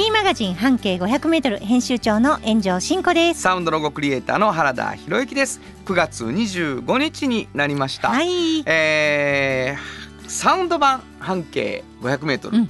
[0.00, 3.42] リーマガジン半径500メートル編集長の炎上真子です。
[3.42, 8.60] サウンドロゴクリエイターの原田博之です9月25日になりました、はい。
[8.66, 12.68] えーサウンド版半径500メートル、うん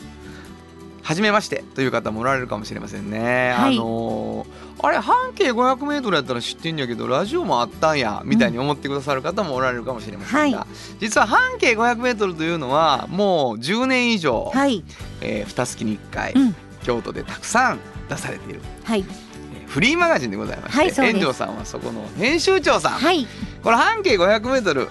[1.03, 3.53] 初めましてという方もおられるかもしれませんね。
[3.53, 4.47] はいあのー
[4.83, 10.67] あれ半径500メートルやったら知ってんやけどラジオもあったんやみたいに思ってくださる方もおられるかもしれませんが、は
[10.99, 14.83] 実は半径500メートルというのはもう10年以上、はい。
[15.21, 16.57] えー、2月に1回、うん
[16.91, 19.01] 京都でたくさん出されているはい。
[19.01, 19.31] えー
[19.71, 23.25] フリーマガジンでございまして、はいそうです遠藤さんはそこの編集長さん、はい。
[23.63, 24.89] これ半径 500m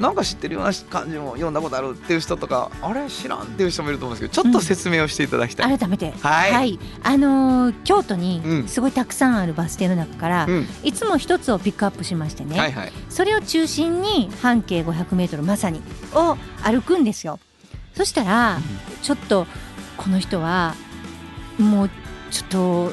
[0.00, 5.78] なんか知ってるような感じも読んだことあるっていう人とかあれ知らんっていう人もいると思うんですけどちょっと説明をしていただきたい。
[5.78, 6.12] 改めて。
[6.20, 12.58] はいあのー京都にうんすごいたくさんあるバス停の中から、うんいつも一つをピックアップしましてね。
[12.58, 15.80] はいはいそれを中心に半径500メートルまさに
[16.12, 17.38] を歩くんですよ。
[17.94, 18.58] そしたら、
[19.02, 19.46] ちょっと
[19.98, 20.74] この人は
[21.58, 21.90] もう
[22.30, 22.92] ちょっと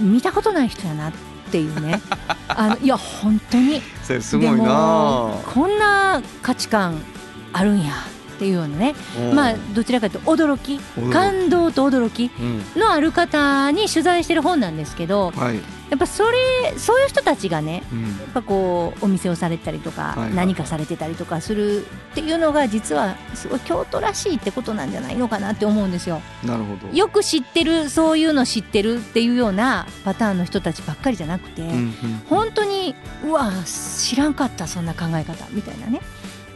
[0.00, 1.12] 見たことない人やなっ
[1.50, 2.00] ていうね。
[2.48, 3.82] あのいや本当に。
[4.20, 4.52] すごいな。
[4.54, 7.00] でもあこんな価値観
[7.52, 7.92] あるんや
[8.38, 9.34] っていうようなね、うん。
[9.34, 10.78] まあどちらかというと驚き。
[11.12, 12.80] 感動と驚きうん。
[12.80, 15.56] のある方に取材してる本なんですけどはい。
[15.90, 16.36] やっぱそれ
[16.76, 18.02] そういう人たちがねうん。
[18.02, 20.34] やっぱこうお店をされてたりとか、はいはい。
[20.34, 26.20] 何かされてたりとかするっていうのが実はすごい京都らしいってことなんじゃないのかなって思うんですよ。
[26.44, 26.96] なるほど。
[26.96, 31.94] よく知ってるそういうの知ってるっていうようなパターンの人たちばっかりじゃなくて、うんうん。
[32.28, 36.00] 本当にうわ知らんかったそんな考え方みたいなね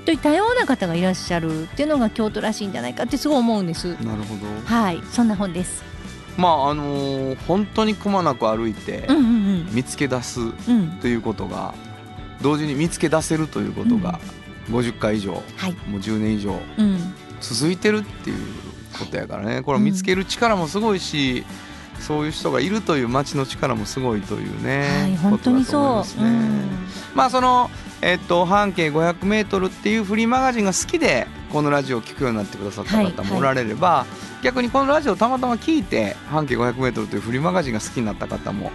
[0.04, 3.94] といったような方がいらっしゃるっていうのが京都らしいんじゃないかってすごい思うんです。
[4.02, 4.46] なるほど。
[4.64, 5.82] はいそんな本です。
[6.36, 10.50] まああのー本当にくまなく歩いてうんうん見つけ出すうん。
[10.68, 11.74] うんということが
[12.40, 14.18] 同時に見つけ出せるということが
[14.70, 15.72] 50回以上はい。
[15.88, 17.14] もう10年以上うん。
[17.40, 18.38] 続いてるっていう
[18.98, 19.62] ことやからね。
[19.62, 21.44] これ見つける力もすごいし、
[21.98, 25.82] そういう人がいるという街の力もすごいというね、はい本当にそう。
[25.96, 26.24] ますね
[27.14, 27.68] まあその
[28.02, 34.06] えっと半径 500m っていうフリーマガジンが好きでこのラジオを聞くようになってくださった方もおられれば、
[34.42, 38.72] 逆にこのラジオをたまたま聞いて半径 500m というフリーマガジンが好きになった方も、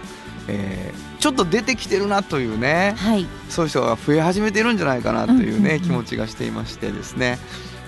[0.48, 3.26] えーちょっと出てきてるなというね、はい。
[3.48, 7.40] そういう人が増え始めてるんじゃないかなというね、気持ちがしていましてですね。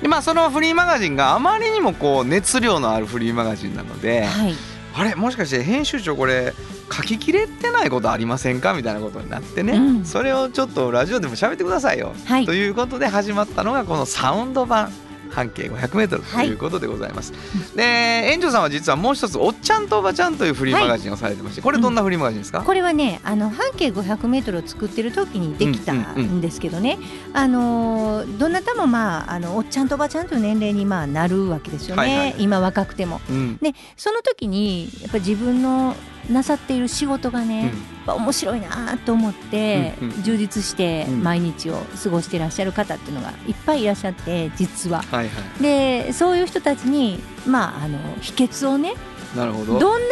[0.02, 4.54] でまあそのフリーマガジンがあまりにもこう熱量のあるフリーマガジンなので、はい。
[4.94, 5.14] あれ？
[5.14, 6.52] もしかして編集長これ
[6.92, 8.74] 書ききれてないことありませんか？
[8.74, 10.04] みたいなことになってね、うん。
[10.04, 12.46] それをちょっとラジオでも喋ってくださいよ、はい。
[12.46, 14.90] ということで始まったのがこのサウンド版
[15.30, 17.32] 半径 500m ということでございます、
[17.76, 26.98] で園長さんは実はもう一つ「おっちゃんとおばちゃん」というフリーマガジンをされてまして、これどんなフリーマガジンですか、これはねあの半径500メートルを作ってる時にできたんですけどね、
[27.32, 33.20] あのーどなたもまああのおっちゃんとおばちゃんという年齢にまあなるわけですよね、はいはい今若くても。
[33.30, 35.94] うんでその時にやっぱ自分の
[36.28, 37.72] なさっている仕事がね、やっ
[38.06, 40.22] ぱ面白いなと思って、うんうん。
[40.22, 41.22] 充実してうん。
[41.22, 45.02] 毎日を過ごしていらっしゃる方っていうのがいっぱいいらっしゃって実は。
[45.02, 45.62] はいはい。
[45.62, 48.94] でそういう人たちにまああの秘訣をね
[49.34, 49.78] なるほど。
[49.78, 50.06] どんな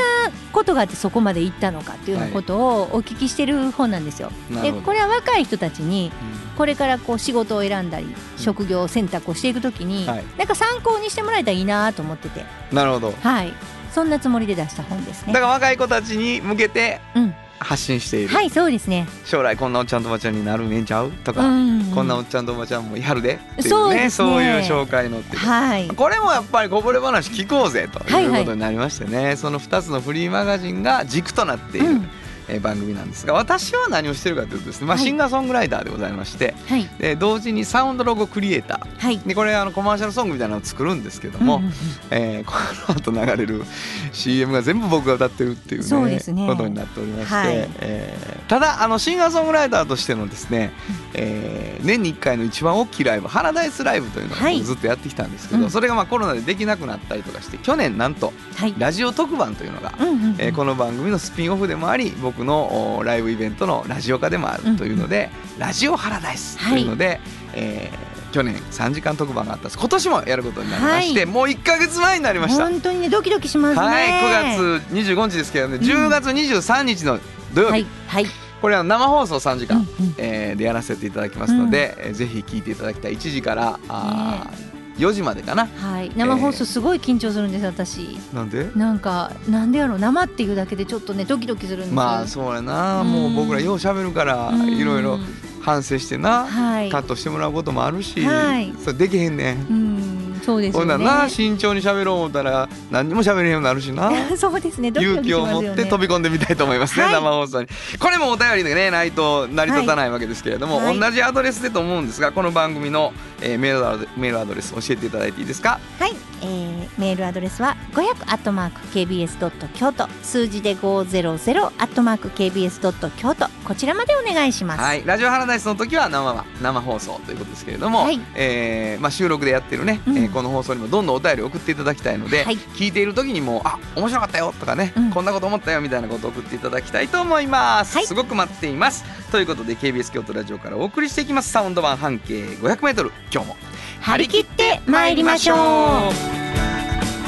[0.53, 4.31] ことがあってそこまで行ったのかっていうようなことをお聞きしてる本なんですよ。
[4.49, 4.83] でなるほど。
[4.83, 6.13] これは若い人たちに
[6.53, 6.57] うん。
[6.57, 10.25] これからこう仕事を選んだり職業選択をしていくときに、はい。
[10.37, 12.45] なんか参考にしてもらえたらいいなと思ってて。
[12.73, 13.13] なるほど。
[13.21, 13.53] はい
[13.99, 15.33] そんなつもりで出した本ですね。
[15.33, 17.35] だから若い子たちに向けてうん。
[17.59, 19.09] 発信している、はいそうですね。
[19.25, 21.11] 将来こんなおっちゃんとおばちゃんになるんちゃう？
[21.11, 21.91] とか、うん。
[21.93, 23.35] こんなおっちゃんとおばちゃんもいはるで？
[23.35, 23.63] っていうね。
[23.69, 25.39] そうですねそういう紹介のっていう。
[25.41, 25.89] はい。
[25.89, 32.09] これもやっぱりこぼれ話聞こうぜとはいはいいうことになりましてね、その2つのフリーマガジンが軸となっている、うん
[32.49, 35.05] えー番組なんですが私は何をしてるかというとですね、まあ、はい。
[35.05, 36.89] シンガーソングライターでございまして、はい。
[36.99, 38.99] で同時にサウンドロゴクリエイター。
[38.99, 39.19] はい。
[39.19, 41.75] でこれあのコマーシャルソングみたいなのを作るんですけども、うんうんうん。
[42.11, 42.53] えーこ
[42.89, 43.65] の後流れる
[44.13, 46.47] CM が全部僕が歌ってるっていう,、ねそうね。
[46.47, 47.49] ことになっておりまして、はい。
[47.81, 50.73] えーただあのシンガーソングライターとしてのですね、
[51.15, 54.63] えー年に1回の一番大きいライブ「ハラダイスライブ」というのをはい。
[54.63, 55.71] ずっとやってきたんですけど、うん。
[55.71, 58.75] それがまあコロナでできなくなったりとかして去年なんとはい。
[58.79, 60.35] ラジオ特番というのが、うんうんうん。
[60.39, 67.21] えーこの番組のスピンオフでもあり僕のおライブイベントのラジオ化でもあるというので「ラジオハラダイス」というので、
[67.55, 69.79] えー去年3時間特番があったんです。
[69.79, 71.27] 今年もやることになりまして、はい。
[71.27, 72.69] もう1か月前になりました。
[72.69, 73.87] 本当にねドキドキしますね。
[73.87, 77.19] はい、9月25日ですけどね、10月23日の
[77.55, 78.27] 土曜日、はいはい。
[78.61, 80.15] これは生放送3時間、うんうん。
[80.19, 83.17] えーでやらせていただきますので、えーぜひ聞いていただきたい。
[83.17, 85.67] 1時からあー4時までかな。
[85.67, 86.13] はい。
[86.17, 88.19] 生放送すごい緊張するんです私。
[88.35, 88.71] なんで？
[88.75, 89.99] なんかなんでやろう。
[89.99, 91.95] 生っていうだけでちょっとねドキドキするんですよ。
[91.95, 93.01] まあそうやな。
[93.03, 93.13] うん。
[93.13, 94.77] もう僕らよう喋るからうん。
[94.77, 95.19] いろいろ
[95.61, 96.91] 反省してな、はい。
[96.91, 98.73] カットしてもらうこともあるし、はい。
[98.83, 99.57] それできへんねん。
[99.57, 100.08] うん
[100.49, 100.95] そうですよね。
[100.95, 104.11] ほんならな慎重に喋ろう思ったら何にも喋れへんようになるしな。
[104.39, 104.91] そうですね。
[104.91, 107.13] ドキド勇気を持って飛び込んでみたいと思いますね、はい。
[107.13, 107.69] 生放送に。
[107.99, 110.99] これもお便りでねないと成り立たないわけですけれども、はい。
[110.99, 113.13] 同じアドレスでと思うんですがこの番組の、
[113.43, 115.79] えーメールアドレメールアドレス教えていただいていいですか？
[116.01, 120.09] はい、えー、メールアドレスは500アットマーク kbs ドット京都。
[120.23, 123.49] 数字で500アットマーク kbs ドット京都。
[123.65, 124.81] こちらまでお願いします。
[124.81, 128.19] はい、ラジオハラダイスの時は生は生放送ということですけれども、はい。
[128.35, 130.17] えーまあ、収録でやってるね、うん。
[130.17, 132.57] えーこの放送にもどんどんお便り送っていただきたいので、はい。
[132.57, 135.11] 聞いている時にもあ面白かったよとかね、うん。
[135.11, 138.07] こんなこと思ったよみたいなことを送っていただきたいと思います、はい。
[138.07, 139.05] すごく待っています。
[139.33, 141.51] ということで KBS 京都ラジオからお送りしていきます。
[141.51, 143.57] サウンド版半径 500m 今日も
[144.01, 145.57] 張り切って参りましょう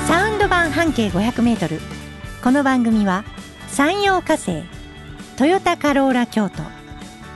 [0.07, 1.81] サウンド版半径500メートル。
[2.45, 3.25] この番組は
[3.69, 4.62] 山陽火星
[5.37, 6.62] トヨタカローラ京都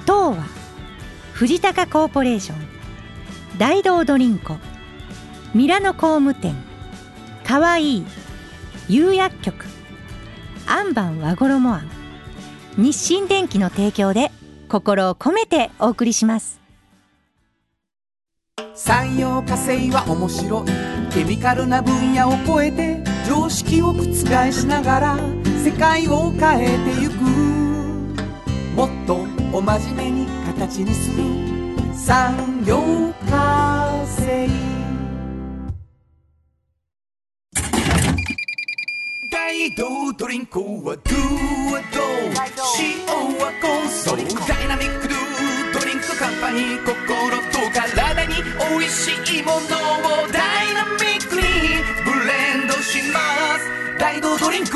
[0.02, 0.44] 東和
[1.32, 2.56] 藤高コーポレーション
[3.58, 4.56] 大道ドリンコ
[5.54, 6.52] ミラノ工務店。
[7.46, 8.06] かわいい。
[8.88, 9.66] 釉薬局。
[10.66, 11.88] アンバン和衣庵。
[12.76, 14.32] 日清電機の提供で
[14.68, 16.60] 心を込めてお送りします。
[18.74, 21.12] 産業化成は面白い。
[21.14, 24.02] ケミカルな分野を超えて常識を覆
[24.50, 25.18] しながら
[25.64, 27.14] 世界を変えてゆく。
[28.74, 29.24] もっと
[29.56, 31.22] お真面目に形にする。
[31.94, 32.82] 産業
[33.30, 34.73] 化成。
[39.72, 41.14] ドリンクはドゥ
[41.72, 42.02] はド
[42.78, 43.06] 塩
[43.38, 45.18] はコンソーダイナミックドゥ
[45.72, 48.34] ドリンクカンパニー心と体に
[48.78, 49.60] 美味しいものを
[50.30, 51.42] ダイナミックに
[52.04, 53.18] ブレンドしま
[53.56, 53.98] す。
[53.98, 54.72] 大道ドリンク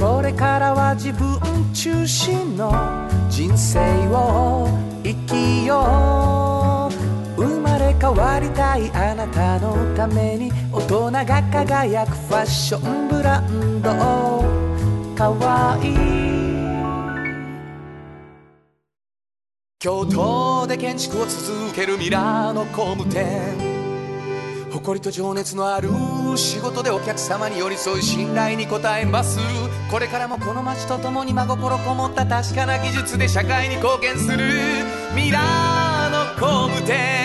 [0.00, 1.38] これからは自分
[1.74, 2.72] 中心の
[3.28, 3.78] 人生
[4.08, 4.66] を
[5.04, 6.51] 生きよう
[8.02, 13.90] 変わりたいあなたのために大人が輝くファッションブランド
[15.14, 16.32] かわいい
[19.78, 23.56] 京都で建築を続けるミラーの工務店
[24.72, 25.88] 誇りと情熱のある
[26.36, 29.38] 仕事でお客様に寄り添い信頼に応えます
[29.92, 34.38] これからもこの街とともに真心こもった確かな技術で社会に貢献する
[35.14, 37.21] ミラーの工務店。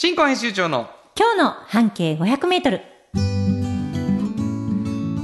[0.00, 2.82] 新婚編集長の今日の半径500メートル。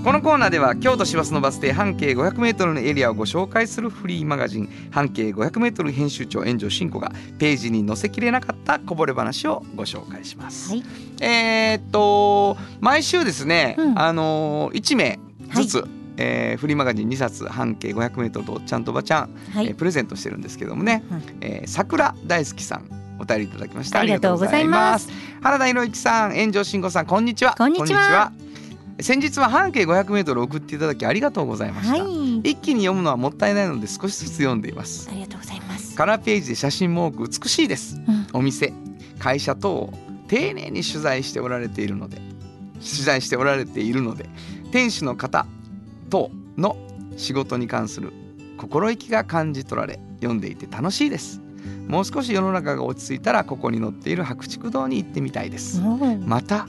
[0.02, 10.70] このコーナーでは京都市バスのバス停半径 500m のエリアをご紹介するフリーマガジン半径 500m 編集長炎上真子がページに載せきれなかったこぼれ話をご紹介します。
[10.70, 10.82] はい。
[11.20, 13.96] えーっと毎週ですね、うん。
[13.96, 15.20] あの1名
[15.54, 15.84] ずつ、
[16.16, 24.00] えーフリーマガジン2冊半径 500m とちゃんとおばちゃん、はい、えープレゼントしてるんですけどもね、うんえー桜大好きさんお便りいただきました。
[24.00, 25.08] ありがとうございます。
[25.42, 27.54] 原田博之さん炎上慎吾さんこんにちは。
[27.56, 28.32] こんにちは。
[29.00, 32.38] 先日は半径 500m 送っていただきありがとうございました、はい。
[32.38, 35.08] 一気に読むのはもったいないので少しずつ読んでいます。
[35.10, 35.96] ありがとうございます。
[35.96, 38.00] カラーページで写真も多く美しいです。
[38.06, 38.26] うん。
[38.32, 38.72] お店
[39.18, 39.92] 会社等を
[40.28, 42.16] 丁寧に取材しておられているので
[42.74, 44.26] 取材しておられているので
[44.72, 45.46] 店主の方
[46.10, 46.76] 等の
[47.16, 48.12] 仕事に関する
[48.56, 51.40] 心意気が感じ取られ読んでいて楽しいです
[51.88, 55.80] もう少し世の中が落ち着いたらここに載っている白竹堂に行ってみたいです。
[55.80, 56.66] おーまた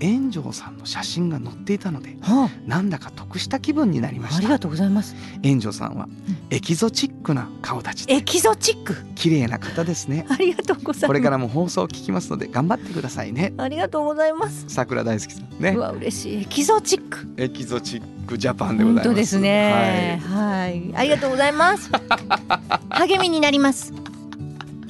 [0.00, 4.42] 炎上さんの写真が載っていたのではなんだか得した気分になりまあ、あした。
[4.42, 5.16] りがとうございます。
[5.42, 6.08] 炎上さんは
[6.50, 8.14] エキゾチックな顔立ちで。
[8.14, 8.94] エキゾチック。
[9.16, 10.24] 綺麗な方ですね。
[10.28, 11.06] ありがとうございます。
[11.08, 13.52] これからも放送を聞きますので頑張ってくださいね。
[13.56, 14.66] ありがとうございます。
[14.68, 15.70] 桜大好きさんね。
[15.70, 16.42] うわ嬉しい。
[16.42, 17.26] エキゾチック。
[17.36, 19.08] エキゾチックジャパンでございます。
[19.08, 20.22] 本当ですね。
[20.24, 21.90] はい、ありがとうございます。
[22.90, 23.92] 励みになります。
[23.92, 24.02] はい、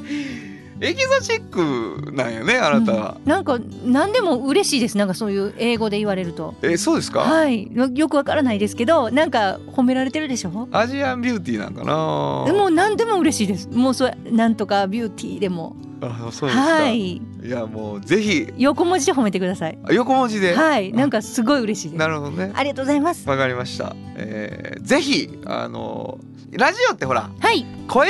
[0.80, 2.92] エキゾチックなんよねあなた。
[2.92, 3.28] は、うん。
[3.28, 4.96] なんか何でも嬉しいです。
[4.96, 6.54] なんかそういう英語で言われると。
[6.62, 7.68] えそうですか、はい。
[7.74, 10.68] よくわからないですけどなんか褒められてるでしょ？
[10.70, 11.92] アジアンビューティーなんかな。
[12.52, 13.68] もう何でも嬉しいです。
[13.72, 15.74] もうそれなんとかビューティーでも。
[16.00, 17.10] あそうですか、、はい。
[17.16, 18.46] いやもうぜひ。
[18.56, 19.78] 横文字で褒めてください。
[19.82, 20.92] あ横文字で、はい。
[20.92, 21.98] なんかすごい嬉しいです。
[21.98, 22.52] なるほどね。
[22.54, 23.28] ありがとうございます。
[23.28, 26.20] わかりました、えー、ぜひあの
[26.52, 27.66] ラジオってほらはい。
[27.88, 28.06] 声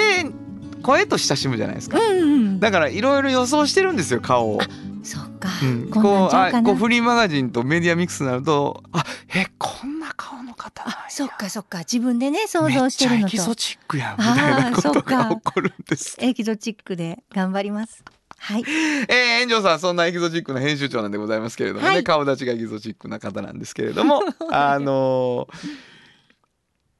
[0.82, 1.98] 声と親しむじゃないですか。
[1.98, 4.60] うんうんだからいろいろ予想してるんですよ顔を。
[5.04, 9.04] そっか、うん、こうあこうフリーマガジンとメディアミックスになるとあ
[9.34, 10.98] えこんな顔の方なんや。
[11.06, 11.78] あそっかそっか。
[11.78, 16.16] 自分でね想像してるのめっちゃエキゾとチックやんみたいなことが起こるんです。
[16.18, 18.02] エキゾチックで頑張ります。
[18.38, 18.64] はい。
[19.08, 22.04] えー、炎上さんそんなエキゾチックな編集長なんでございますけれどもね、はい。
[22.04, 24.20] 顔立ちがエキゾチックな方なんですけれども。
[24.50, 25.98] あのー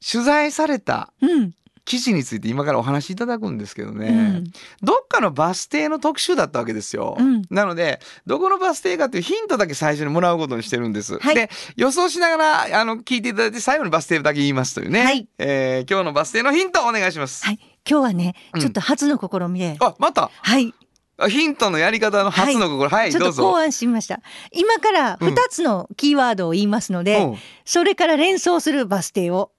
[0.00, 1.54] 取材されたうん、
[1.88, 4.45] 記事について今からお話しいただくんですけどね、うん。
[4.83, 7.42] どっかのバス停の特集だったわけですよ、うん。
[7.49, 11.35] なのでどこのバス停かっていうヒントだけ最初にもらうことにしてるんです、はい。
[11.35, 12.37] で予想しなが
[12.68, 15.26] らあの聞いていただいて最後にバス停だけ言いますというね、はい。
[15.38, 17.59] えー今日のバス停のヒントお願いします、はい。
[17.88, 18.61] 今日はねうん。
[18.61, 20.30] ちょっと初の試みで、あまた？
[20.30, 20.75] はい。
[21.16, 24.21] あヒントのやり方の初の心はい、ちょっと考案しました。
[24.52, 27.37] 今からうん2つのキーワードを言いますので、うん。
[27.64, 29.52] それから連想するバス停を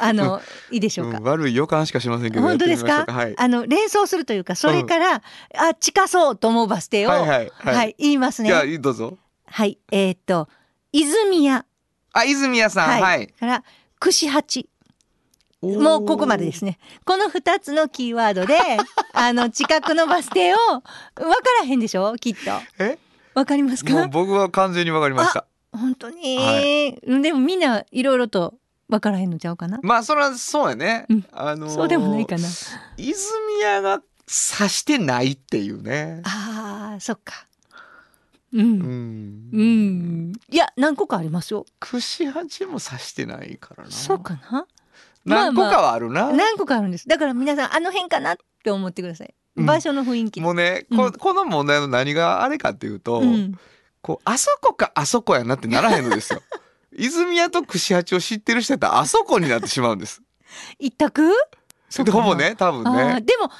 [0.00, 3.04] あのいいでしょうか、うん悪い予感しかしませんけど本当ですか？
[3.06, 3.34] はい。
[3.36, 5.22] あの連想するというかそれから、
[5.56, 7.94] あ近そうと思うバス停を、はいはいはい。
[7.98, 8.78] 言いますね。
[8.78, 9.18] どうぞ。
[9.46, 10.48] はいえーっと
[10.92, 11.62] 泉谷。
[12.12, 13.64] あ泉谷さんはい、から
[13.98, 14.68] 串八。
[15.62, 16.78] もうここまでですね。
[17.06, 18.58] この2つのキーワードで
[19.14, 22.14] あの近くのバス停を分からへんでしょ？
[22.16, 22.40] きっと。
[22.78, 22.98] え？
[23.34, 23.92] 分かりますか？
[23.94, 25.46] もう僕は完全にわかりました。
[25.72, 28.54] 本当に、はでもみんないろいろと
[28.88, 31.26] 分からへんのちゃうかな、まあそれはそうやね、うん。
[31.32, 32.48] あのーそうでもないかな。
[32.96, 33.16] 泉
[33.62, 36.22] 谷が指してないっていうね。
[36.24, 37.46] あーそっか。
[38.52, 38.78] ううん。
[38.78, 39.50] ん。
[39.52, 40.32] うん。
[40.50, 41.66] いや何個かありますよ。
[41.80, 43.90] 串八も指してないからな。
[43.90, 44.66] そうかな？
[45.24, 47.08] まあ何個かはあるな、何個かあるんです。
[47.08, 49.34] だから皆さんあの辺かなって思ってください。
[49.56, 49.66] うん。
[49.66, 50.40] 場所の雰囲気。
[50.40, 50.96] でもうね、うん。
[50.96, 53.58] ここの問題の何があれかっていうと、うん。
[54.02, 56.42] こうあそこかあそこやなってならへんのですよ
[56.96, 60.22] 泉谷と串八を知ってる人やったらあそこになってしまうんです。
[60.78, 61.32] 一択？
[62.10, 63.52] ほぼね多分あねーでもあの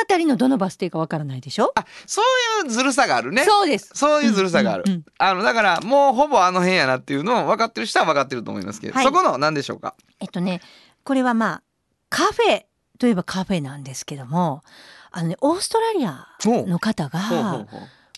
[0.00, 2.22] 辺りのどのバス停かわからないでしょ、あそ
[2.62, 3.44] ういうずるさがあるね。
[3.44, 3.90] そうです。
[3.92, 5.04] そういうずるさがある、うんうんうん。
[5.18, 9.04] あのだからもうほぼあの辺やなっていうのを分かってる人は分かってると思いますけど、はい。
[9.04, 9.94] そこの何でしょうか？
[10.20, 10.62] えっとね
[11.04, 11.62] これはまあ
[12.08, 12.62] カフェ
[12.98, 14.62] といえばカフェなんですけども
[15.10, 17.66] あのねオーストラリアの方が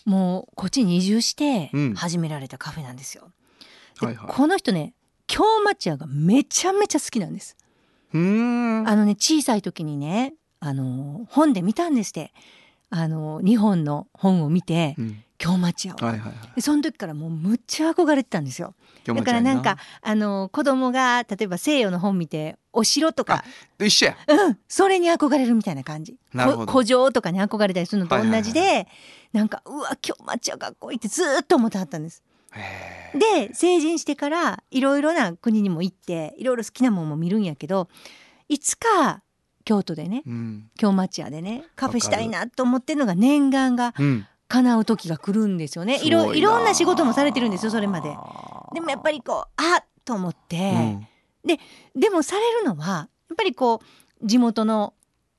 [0.05, 1.93] もうこっちに移住してうん。
[1.95, 3.29] 始められたカフェなんですよ。
[3.99, 4.27] ではいはい。
[4.29, 4.93] この人ね
[5.27, 7.55] 京町屋がめちゃめちゃ好きなんです。
[8.13, 8.21] うー
[8.83, 8.87] ん。
[8.87, 12.31] あのね小さい時にねあの本で見たんですって。
[12.91, 15.21] あの日本の本を見てうん。
[15.37, 15.97] 京町屋を。
[15.97, 18.73] はいはいその時からもうむっちゃ憧れてたんですよ。
[19.03, 23.43] だからなんかあの子供が例えば西洋の本見てお城とか。
[23.79, 24.17] 一緒や。
[24.27, 26.15] うん、それに憧れるみたいな感じ。
[26.33, 26.65] なるほど。
[26.67, 28.87] こ古城とかに憧れたりするのと同じで、はい
[29.33, 32.23] なんかうわ今日町はかっこいいってずーっと思ってはったんです。
[33.13, 37.87] で成人してからいろいろな国にも行っていろいろ好きなもんも見るんやけど
[38.49, 39.21] いつか
[39.63, 40.69] 京都でねうん。
[40.77, 44.27] 京町屋でねカフェしたいなと思ってるのが念願がうん。
[44.47, 45.99] 叶う時が来るんですよね。
[46.03, 48.15] いろいろんな仕事もされてるんですよそれまで。
[48.75, 50.71] でもやっぱりこうあっと思って。
[51.43, 51.99] うん。
[51.99, 53.81] でもされるのはやっぱりこ
[54.21, 54.93] う地元の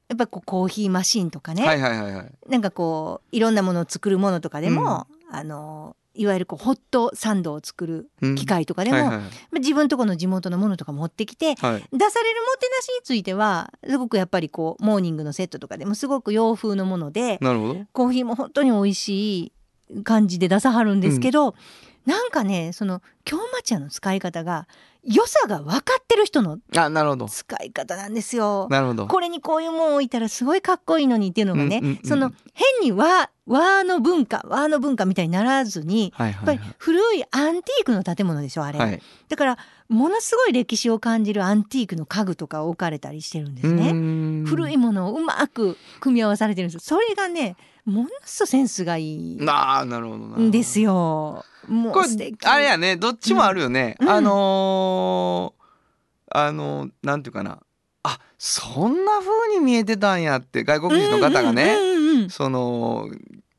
[0.08, 2.32] やっぱこうコーヒーマシンとかね、はいはいはいはい。
[2.49, 8.35] なんかこういろんなものを作るものとかでも、あのいわゆるこうホットサンドを作るうん。
[8.35, 9.23] 機械とかでも、はいはいま
[9.56, 11.73] あ自分とこの地元のものとか持ってきてはい。
[11.73, 17.80] はい出されるもてなしについてはすごくやっぱりこうモーニングのセットとかでもすごく洋風のものでなるほど。
[17.92, 19.52] コーヒーも本当に美味し
[19.92, 21.54] い感じで出さはるんですけど、
[22.06, 24.66] なんかねその京町屋の使い方が
[25.07, 27.29] 良さが分かってる人のあなるほど。
[27.29, 28.67] 使い方なんですよ。
[28.71, 29.07] なるほど。
[29.07, 38.89] これにこういうもん置いたらすごいかっこいいのにっていうのがね、うんうんうんその変に和和の文化和の文化みたいにならずにはいやっぱりはい古いアンティークの建物でしょあれ、はい。
[38.91, 39.59] はいだから
[39.89, 43.93] ものすごい歴史を感じるアンティークの家具とか置かれたりしてるんですね。
[44.49, 49.37] 古いいものをうまく組み合わされてるんですそれがねものすごいセンスがいい。
[49.37, 50.37] なあなるほどな。
[50.37, 51.45] んですよ。
[51.69, 52.33] もこう素敵。
[52.45, 53.97] れあれやねどっちもあるよね。
[54.00, 54.09] うん。
[54.09, 55.66] あのー
[56.38, 57.61] あのなんていうかな。
[58.02, 63.09] あそんな風に見えてたんやって外国人の方がね、うんうんうんその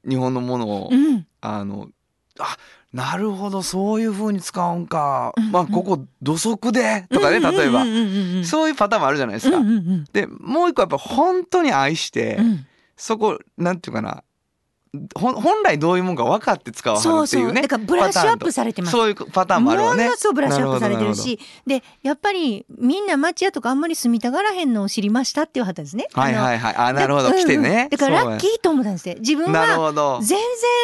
[0.08, 1.06] 日本のものを、うん。
[1.06, 1.90] うんあの
[2.40, 2.58] あ
[2.94, 7.06] なるほどそういう風に使うんか、うんまあここ土足で？
[7.10, 8.00] とかね例えば、うんうんう
[8.36, 8.46] んうん。
[8.46, 9.58] そういうパターンもあるじゃないですか。
[9.58, 10.06] うんうんうん。
[10.12, 12.66] でもう一個やっぱ本当に愛して、うん
[12.98, 14.24] そこなんていうかな。
[15.16, 17.62] 本来どういうもんか分かって使わはそうそうるっていうね。
[17.64, 18.92] だからブラッシュアップされてます。
[18.92, 20.06] そういうパターンもあるわね。
[20.06, 26.08] ものすごいブラッシュアップされてるなしでやっぱりみんな町屋とかあんまり住みたがらへんのを知りましたっていうはったんですね。
[26.14, 26.76] はいいはいはい。
[26.76, 27.32] あなるほど。
[27.32, 27.88] 来てね。
[27.92, 30.38] だからラッキーと思ったんですね自分は全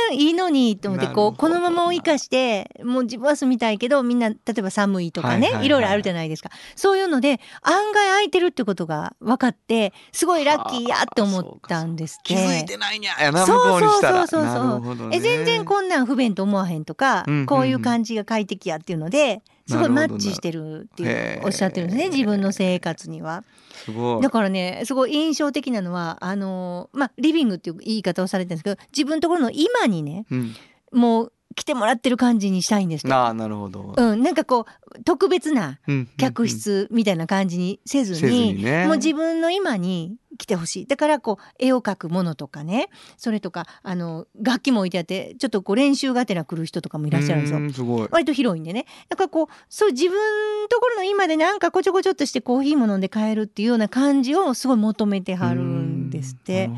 [0.10, 6.50] 然いいのにと思ってこうこのままを生かしてもう自分は住みたいけどみんな例えば寒いとかね、はいろいろあるじゃないですか。
[6.76, 12.34] そういうので案外空いてるってことが分かってすごいラッキーやって思ったんですって。
[12.34, 13.14] 気づいてないにゃ。
[13.24, 14.28] やな向そうこうにしたら。
[14.28, 15.10] そうそうそうそう。
[15.10, 15.18] ね。
[15.18, 23.44] え全然こんなん不便と思わへんとか、うんうんうんこういう感じが快適やっていうのですごいマッチしてるっていうおっしゃってるんですね自分の生活には。
[23.86, 24.22] すごい。
[24.22, 30.56] だからねすごい印象的なのはあのまあリビングっていう言い方をされてるんですけど自分のところの今にねうん。
[30.92, 33.14] もう来てもらってる感じにしたいんですと。
[33.14, 33.94] ああなるほど。
[33.96, 34.66] うん、なんかこ
[34.98, 36.10] う特別なうん。
[36.18, 38.86] 客室みたいな感じにせずに,、せずにね。
[38.88, 40.86] もう自分の今に来てほしい。
[40.86, 42.90] だからこう絵を描くものとかね。
[43.18, 47.66] それとかあの楽器も置いてあってちょっとこう練習がてら来る人とかもいらっしゃるんですよ。
[47.66, 48.08] うすごい。
[48.12, 48.86] 割と広いんでね。
[49.10, 50.14] だからこうそう自分
[50.62, 56.70] のところの今でなんかこちょこちょっとしてコーヒーも飲んで帰るっていうような感じをすごい求めてはるんですって。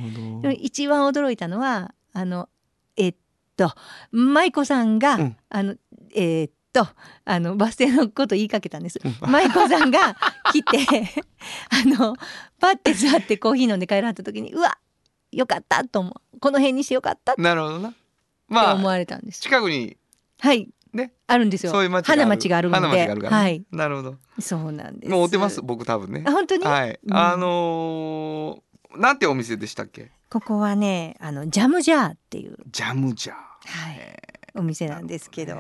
[0.60, 2.50] 一番驚いたのはあの
[2.98, 3.16] えっ
[3.58, 3.74] と
[4.12, 5.38] 舞子さんが、うん。
[5.50, 5.76] あの
[6.14, 6.50] えっ
[6.84, 6.88] と
[7.24, 9.00] あのバス停のこと言いかけたんです。
[9.04, 9.32] うん。
[9.32, 10.16] 舞子さんが
[10.52, 10.78] 来て
[11.70, 12.16] あの
[12.60, 14.78] パッて座ってコーヒー飲んで帰らはった時にうわ
[15.32, 16.40] よかったと思う。
[16.40, 17.94] この辺にしてよかったなるほどな。
[18.48, 19.42] まあ思われたんです。
[19.42, 19.98] 近くに
[20.40, 20.70] はい。
[20.94, 21.14] ね。
[21.28, 21.72] あるんですよ。
[21.72, 22.88] そういう町花町があるので。
[22.88, 23.44] 花町があるからね。
[23.44, 23.66] はい。
[23.72, 24.18] なるほど。
[24.40, 25.12] そうなんです。
[25.12, 26.24] もう追ってます僕多分ね。
[26.28, 27.00] あ本当に、はい。
[27.04, 27.16] うん。
[27.16, 28.66] あのー
[28.98, 30.12] なんてお店でしたっけ？
[30.30, 33.36] ここはねあのジャムジャーっていう、ジャムジャー。
[33.36, 34.00] はい、
[34.56, 35.56] お店なんですけど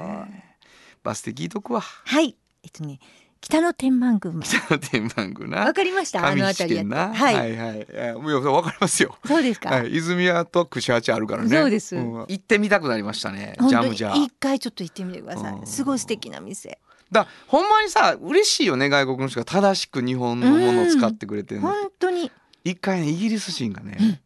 [1.05, 2.35] バス停聞いとくわはい。
[2.63, 2.99] えっとね
[3.39, 4.41] 北の天満宮。
[4.41, 5.65] 北の天満宮な。
[5.65, 6.25] わかりました？
[6.25, 7.87] あの上辺りはい、はいはい。
[7.93, 9.15] いやもうわかりますよ。
[9.23, 9.95] そうですか、はい。
[9.95, 11.49] 泉谷と串八あるからね。
[11.49, 11.95] そうです。
[11.95, 12.25] ん。
[12.27, 15.63] 行ってみたくなりましたねジャムジャー一回ちょっと行ってみてくださうん。
[15.63, 16.79] いすごい素敵な店。
[17.11, 22.31] だほんまにさ嬉しいよね外国の人が正しく日本のものを使ってくれてるの本当に。
[22.63, 24.19] 一回ねイギリス人がね、うん。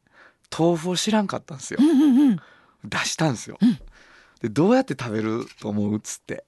[0.58, 1.80] 豆腐を知らんかったんですよ。
[1.82, 2.40] うんうんうん。
[2.86, 3.78] 出したんですよ、うん。
[4.42, 6.46] でどうやって食べると思うっつって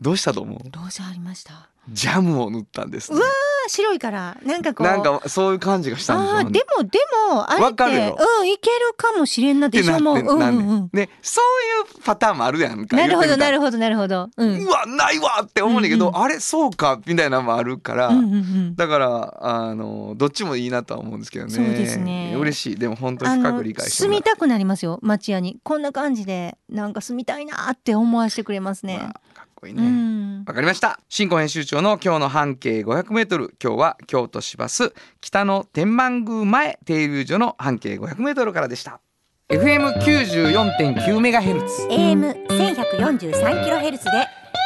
[0.00, 0.70] どうしたと思う？
[0.70, 1.54] どうせありました？
[1.54, 3.18] あジャムを塗ったんです、ね。
[3.18, 3.26] うわ、
[3.66, 4.36] 白いから。
[4.44, 4.86] なんかこう。
[4.86, 6.38] なんかそういう感じがしたんですよ。
[6.40, 6.98] あーでもで
[7.32, 8.18] もあれってわかるよ。
[8.40, 10.38] うんいけるかもしれんなってってなって私はもううん。
[10.38, 10.88] なんねうんうん。
[10.92, 14.28] でそういうパターンもあるやんかなるほどなるるほどなるほど。
[14.36, 14.66] うん。
[14.66, 18.76] うわないわって思うんだけど、うんうあれそうかみたいなのもあるから、うんうんうん。
[18.76, 21.52] だからあのどっちもいいなとは思うんですけどね。
[21.52, 22.34] そうですね。
[22.38, 22.76] 嬉しい。
[22.76, 25.58] でも本当に深く理解して住みたくなりますよ町屋に。
[25.62, 28.98] こんな感じでなんか住みたいなって思わせてくれますね。
[29.00, 30.44] うわかっこいいね、うん。
[30.46, 31.00] わかりました。
[31.08, 39.00] 新婚編集長の今日の半径 500m 今日は京都市バス北の天満宮前停留所の半径 500m からでした。
[39.48, 41.86] FM94.9 メガヘルツ。
[41.90, 44.10] AM 1143キロヘルツで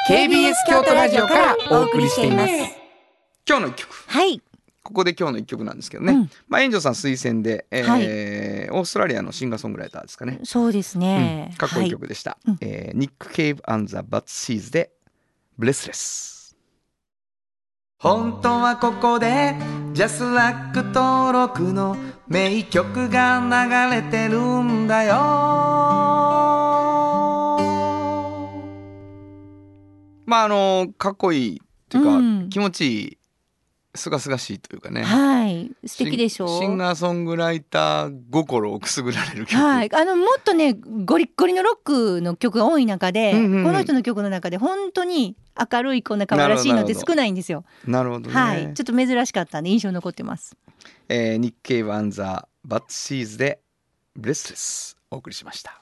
[0.09, 2.53] KBS 京都ラジオからお送りしています。
[3.49, 4.05] 今日の一曲。
[4.09, 4.43] はい
[4.83, 6.31] ここで今日の一曲なんですけどね、うん。
[6.49, 8.03] まあ炎上さん推薦で、えーはい。
[8.71, 11.57] オーストラリアのシンガーソングライターですかね、そうですね、うん。
[11.57, 12.59] かっこいい曲でした、うん。
[12.61, 14.91] えーニック・ケイブ・アン・ザ・バッツ・シーズで
[15.57, 16.33] 「ブレスレス」
[17.99, 19.55] 本当はここで
[19.93, 25.15] ジャスラック登録の名曲が流れてるんだよ。
[30.27, 32.49] まああのかっこいいっていうか、うん。
[32.49, 33.19] 気持ちいい
[33.95, 35.03] すがすがしいというかね。
[35.03, 35.71] はい。
[35.87, 36.47] 素敵でしょ？
[36.47, 40.75] うシンガーソングライター心をくすぐられる曲、はい、あのもっとね
[41.05, 43.65] ゴリッゴリのロックの曲が多い中で、うんうんうん。
[43.65, 45.37] この人の曲の中で本当に
[45.71, 47.65] 明るいこんな可愛らしいのって少ないんですよ。
[47.87, 50.57] なるほどね、はい、ちょっと珍しかったんで印象残ってます。
[51.09, 53.61] えー、日経ワンザバッツシーズで
[54.17, 54.97] ブレスレス。
[55.11, 55.82] お送りしました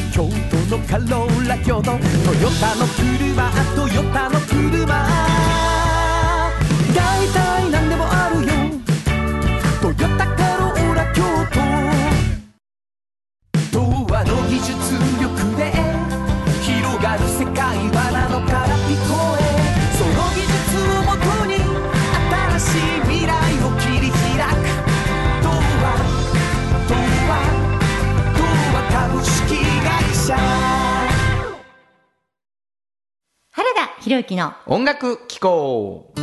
[0.21, 1.83] 京都のカローラ京都。
[1.83, 1.97] トヨ
[2.59, 4.85] タの車トヨタの車。
[6.93, 8.53] 大体何でもあるよ。
[9.81, 11.59] トヨタカローラ京都。
[13.71, 13.79] 童
[14.13, 14.69] 話の技術
[15.19, 15.50] 力。
[34.11, 36.21] 原田博之の音楽機構こ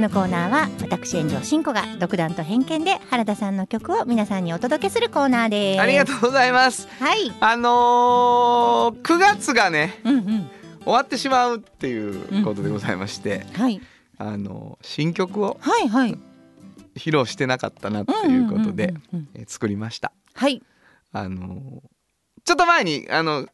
[0.00, 5.80] のコーナーは私炎上真子が独断と偏見で原田さんの曲を皆さんにお届けするコーナーです。
[5.80, 7.30] ありがとうございますはい。
[7.38, 10.50] あのー、9月がねうんうん。
[10.82, 13.80] 終わってしまうっていうことでございまして、はい。
[14.18, 16.18] あの新曲をはいはい。
[16.96, 18.92] 披露してなかったなっていうことで、
[19.46, 20.64] 作りましたはい。
[21.12, 21.60] あのー
[22.44, 23.46] ちょっと前にあの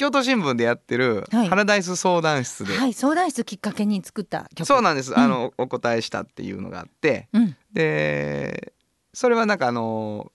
[0.00, 1.48] 京都新聞でやってるはい。
[1.48, 4.66] ハラダイス相談室で、はい相談室きっかけに作った曲。
[4.66, 5.18] そうなんです、ん。
[5.18, 7.28] あのお答えしたっていうのがあって。
[7.34, 7.56] うん。
[7.70, 8.72] で
[9.12, 10.32] それはなんかあの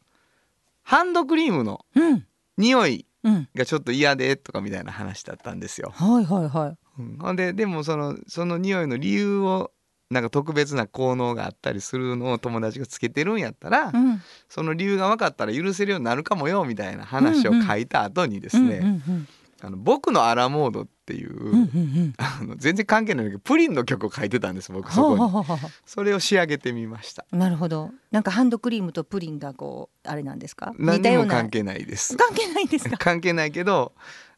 [0.83, 2.27] ハンドクリームのうん。
[2.59, 3.49] 匂いうん。
[3.55, 5.91] がちょっと嫌でとかみたいな話だったんですよ。
[5.95, 7.01] はいはいはい。
[7.01, 7.17] うん。
[7.17, 9.71] ほんででもそのその匂いの理由を
[10.11, 14.21] なんか特別な効能があったりするのを友達がつけてるんやったら、うん。
[14.47, 19.27] その理由が分かったら許せるようになるかもよみたいな話を書いた後にですね「うんうん
[19.65, 22.13] あの僕のアラモード」っていう、うんうんうん。
[22.17, 27.25] あの全然関係ないけどプリンの曲を書いてたんです僕そほうこにほうほうほそれを仕上げてみました。
[27.31, 27.91] うなるほど。
[28.11, 30.73] なんかハンドクリームとプリンがこうあれなんですか？
[30.77, 32.15] 何にも関係ないです。
[32.17, 32.97] 関係ないんですか？
[32.97, 33.93] 関係ないけど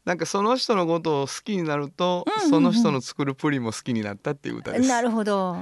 [0.05, 2.49] なんかその人のことを好きになると、うんうんうん。
[2.49, 4.87] その人の作るプリンも好きになったっていう歌です。
[4.87, 5.57] なるほど。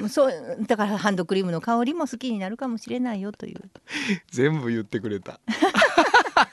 [0.00, 0.32] うんそう
[0.66, 3.60] だからハンドクリームの香りも好きになるかもしれないよという。
[4.30, 5.40] 全部言ってくれた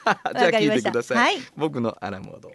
[0.38, 1.36] じゃあ聞いてください、はい。
[1.56, 2.50] 僕のアラモード。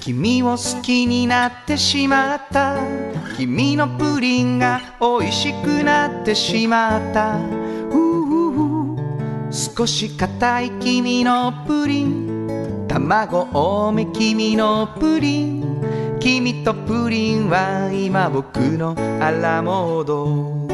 [0.00, 2.76] 君を好きになってしまった。
[3.36, 7.59] 君のプリンが美味しくなってしまった
[9.52, 12.86] 少し硬い君のプリン。
[12.86, 16.18] 卵多め君のプリン。
[16.20, 20.68] 君とプリンは今僕のアラモード。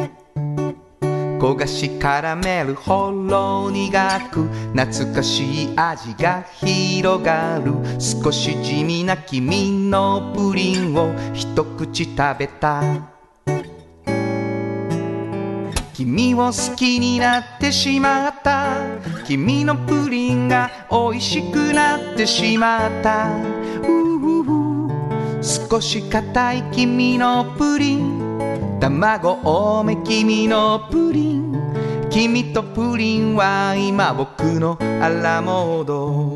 [1.38, 4.42] 焦がしカラメルほろ苦く
[4.74, 7.72] 懐かしい味が広がる。
[7.98, 13.15] 少し地味な君のプリンを一口食べた。
[15.96, 18.76] 君を好きになってしまった。
[19.26, 23.30] 君のプリンが美味しくなってしまった。
[23.80, 24.88] うう
[25.38, 28.78] う少し硬い君のプリン。
[28.78, 32.06] 卵多め君のプリン。
[32.10, 36.35] 君とプリンは今僕のアラモード。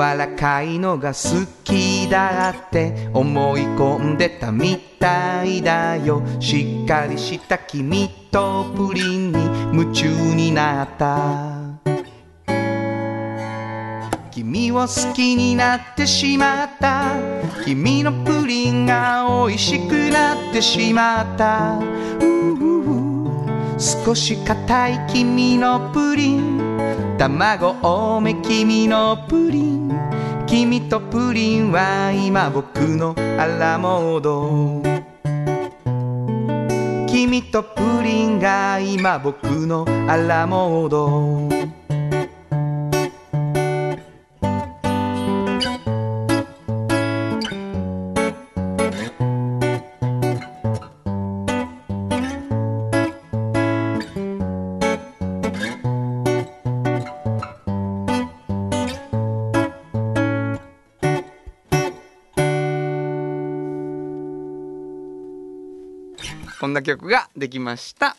[0.00, 6.22] らかいのが好きだって思い込んでたみたいだよ。
[6.40, 9.38] しっかりした君とプリンに
[9.72, 11.70] 夢中になった。
[14.30, 17.14] 君を好きになってしまった。
[17.64, 21.78] 君のプリンが美味しくなってしまった。
[23.80, 27.16] 少し硬い君のプリン。
[27.16, 29.98] 卵多め君のプリン。
[30.46, 34.82] 君とプリンは今僕のアラモード。
[37.08, 41.79] 君とプリンが今僕のアラモード。
[66.60, 68.18] こんな曲ができました。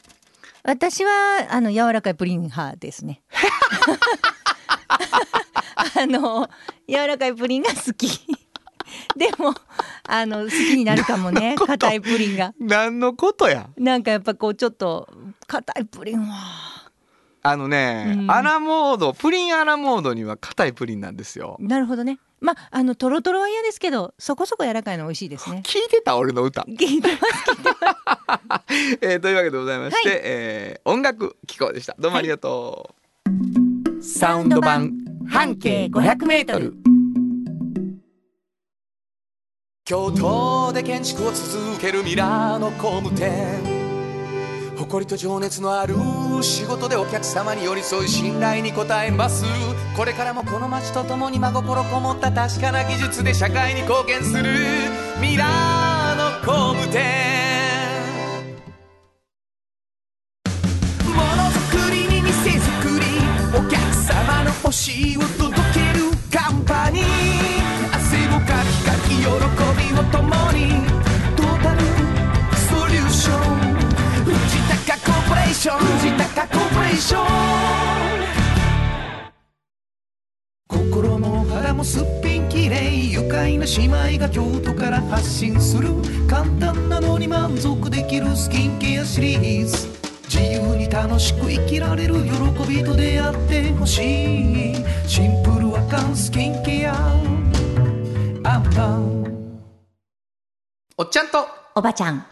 [0.64, 3.22] 私はあの柔らかいプリン派ですね。
[5.78, 6.50] あの
[6.90, 8.10] 柔らかいプリンが好き。
[9.16, 9.54] でも
[10.08, 12.56] あの好きになるかもね硬いプリンが。
[12.60, 13.70] 何のことや？
[13.78, 15.08] なんかやっぱこうちょっと
[15.46, 16.90] 硬いプリンは。
[17.44, 18.32] あのね、うん。
[18.32, 21.58] アラモードプリンアラモードには硬いプリンなんですよ。
[21.60, 25.62] なるほどねまああのトロトロは嫌ですけどそこそこ柔らかいの美味しいですね。
[25.66, 27.22] 聞いてた俺の歌、聞いてます。
[29.02, 30.20] えーというわけでございまして、はい。
[30.24, 31.96] えー音楽機構でした。
[32.00, 32.96] どうもありがと
[34.00, 34.92] う、サウンド版
[35.30, 36.74] 半径500メートル。
[39.86, 43.81] 京都で建築を続けるミラーの工務店
[44.82, 45.94] 誇りと情熱のある
[46.42, 49.46] 仕事でお客様に寄り添い信頼に応えます。
[49.96, 54.44] これからもこの街とともに真心こもった確かな技術で社会に貢献する。
[55.22, 57.02] ミラーの工務店。
[61.06, 63.06] ものづくりに店づくり
[63.56, 65.22] お客様の欲しいを
[75.62, 77.16] Productions
[80.68, 83.84] 心も腹もすっぴんきれい愉快な姉
[84.16, 85.90] 妹が京都から発信する
[86.28, 89.88] 簡単なのに満足できるスキンケアシリーズ。
[90.24, 92.32] 自由に楽しく生きられる喜
[92.68, 94.76] びと出会ってほしい。
[95.08, 96.96] シンプルアカンスキンケア。
[98.44, 99.68] アンパン
[100.98, 101.48] おっちゃんと。
[101.76, 102.26] おばちゃん。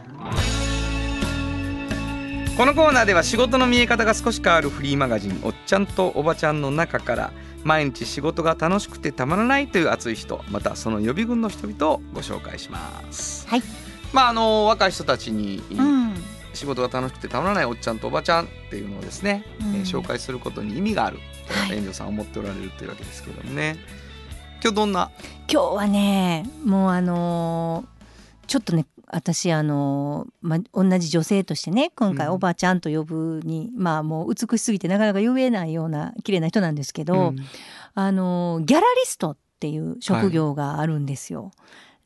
[2.60, 7.32] このコーナーでは仕事の見え方が少し変わるフリーマガジン「おっちゃんとおばちゃん」の中から
[7.64, 13.48] 毎日仕事が楽しくてたまらないという熱い人またその予備軍の人々をご紹介します。
[13.48, 13.64] はい。
[14.12, 16.14] まああの若い人たちに、うん。
[16.54, 19.76] 仕事が楽しくてたまらないおっちゃんとおばちゃんっていうのをですね、うん。
[19.76, 21.70] えー紹介することに意味があるはい。
[21.70, 23.78] と炎上さんは思っておられるというわけですけどもね。
[24.62, 25.12] 今日どんな
[25.50, 28.00] 今日はねもうあのー
[28.48, 32.34] ちょっとね私あのーまあ、同じ女性としてね今回うん。
[32.34, 37.38] おばちゃんと呼ぶに、まあもう美しすぎてなかなか言えないような綺麗な人なんですけど、うん。
[37.96, 41.52] あのギャラリストっていう職業があるんですよ。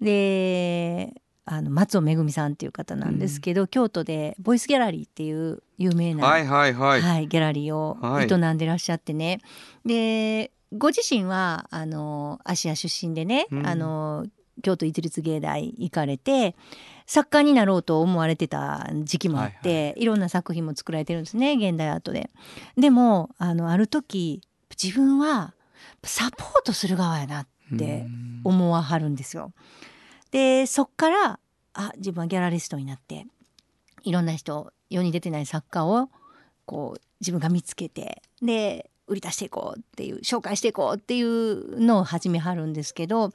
[0.01, 1.13] で
[1.45, 8.27] あの松尾めぐみさんっていう方なんですけど、京都でボイスギャラリーっていう有名な、はいはいはい、はい、ギャラリーをはい。
[8.31, 9.41] 営んでらっしゃってね、
[9.85, 13.67] でご自身はあの芦屋出身でね、うん。
[13.67, 14.25] あの
[14.61, 16.55] 京都一律芸大行かれて
[17.05, 22.29] 作家になろうと思われてた時期もあって、はいいろんな作品も作られてるんですね現代アートで。
[22.77, 24.41] でもあのある時
[24.81, 25.53] 自分は
[26.03, 29.53] サポートする側やなってうん思わはるんですよ。
[30.31, 31.39] でそっから
[31.73, 33.25] あ自分はギャラリストになって
[34.03, 36.09] いろんな人世に出てない作家を
[36.65, 43.31] こう自分が見つけてで売り出していこうっていう紹介していこうっていうのを始めはるんですけど、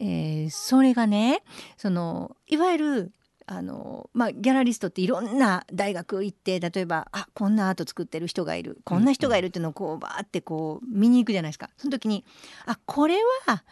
[0.00, 1.42] えーそれがね
[1.76, 3.12] そのいわゆる
[3.50, 11.70] あのまあ、ギャラリストっていろんな大学行って例えばあこんなアート作ってる人がいるこんな人がいるっていうのをこうバーってこう見に行くじゃないですか。
[11.78, 12.26] その時に
[12.66, 13.64] あこれは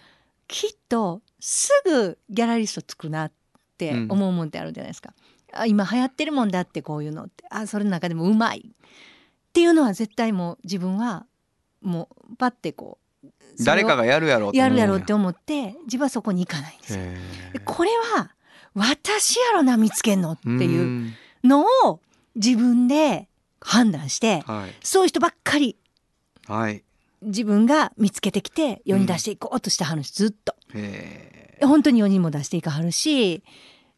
[0.48, 3.32] きっとすぐギャラリストつくなっ
[3.76, 5.12] て思うもんってあるじゃないですか。
[5.52, 11.26] あ今流行ってるもんだってこういうのってあそれの中でもうまいっていうのは絶対もう自分は
[11.82, 13.05] もうパッてこう
[13.64, 14.68] 誰かがやるやろうとや。
[14.68, 17.02] るやろうって思って自分はそこに行かないんですよ。
[17.64, 18.30] これは
[18.74, 21.14] 私やろな見つけんのってーいううん。
[21.44, 22.00] のを
[22.34, 23.28] 自分で
[23.60, 24.74] 判断してはい。
[24.82, 25.76] そういう人ばっかり
[26.46, 26.82] はい。
[27.22, 30.54] 自分が見つけてきて世に出していこうとしてはるんですずっと。
[30.74, 33.42] へ本当に世にも出していかはるし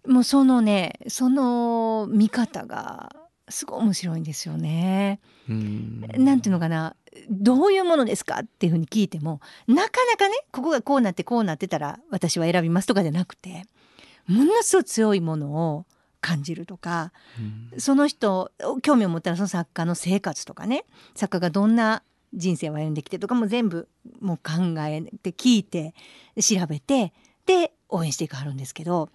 [0.06, 3.10] もうそのねその見方が
[3.48, 5.20] すごい面白いんですよね。
[5.52, 6.00] ん。
[6.18, 6.94] なんていうのかな
[7.30, 13.64] どういうものですかっていうふうに聞いてもなかなかねここがこうなってこうなってたら私は選びますとかじゃなくて
[14.26, 15.86] ものすごい強いものを
[16.20, 17.12] 感じるとか
[17.72, 17.80] うん。
[17.80, 18.50] その人
[18.82, 22.02] 興味を持ったらその作家の生活とかね作家がどんな
[22.34, 23.88] 人生を歩んできてとかも全部
[24.20, 25.94] もう考えて聞いて
[26.40, 27.12] 調べて
[27.46, 29.08] で応援していかはるんですけど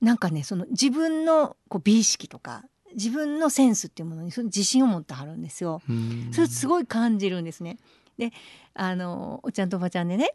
[0.00, 5.80] なんかねその自分のこう美意識とか自分のセンスっていうものにその自信を持ってはるんですよ。
[5.88, 7.78] うんそれすごい感じるんですね。
[8.18, 8.32] で
[8.74, 10.34] あのおちゃんとおばちゃんでね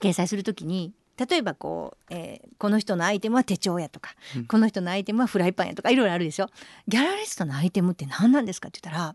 [0.00, 6.48] 掲載するときに例えばこう、えーこの人のアイテムは手帳やとか、うんこの人のアイテムはフライパンやとかいろいろあるでしょ。
[6.88, 8.68] ギャラリストのアイテムって何なんですか？
[8.68, 9.14] って言ったら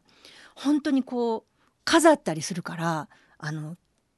[0.56, 1.52] 本当にこう
[1.86, 3.76] 飾ったりするからあの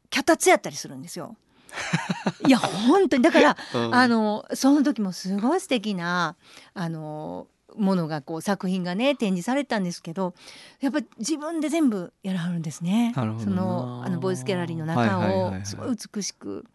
[0.10, 1.38] 脚立やったりするんですよ。
[2.46, 6.36] いや本当にだからうんあのその時もすごい素敵な
[6.74, 10.34] あのものがこう作品がね展示されたんですけど
[10.80, 13.14] やっぱ自分で全部やらはるんですね。
[13.16, 16.66] なるほどなそのあのボイスギャラリーの中をすごい美しく。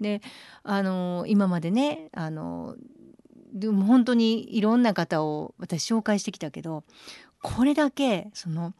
[0.00, 0.20] で
[0.62, 2.76] あの今までねあの
[3.52, 6.84] でも本当にいろんな方を私紹介してきたけど
[7.42, 8.74] これだけその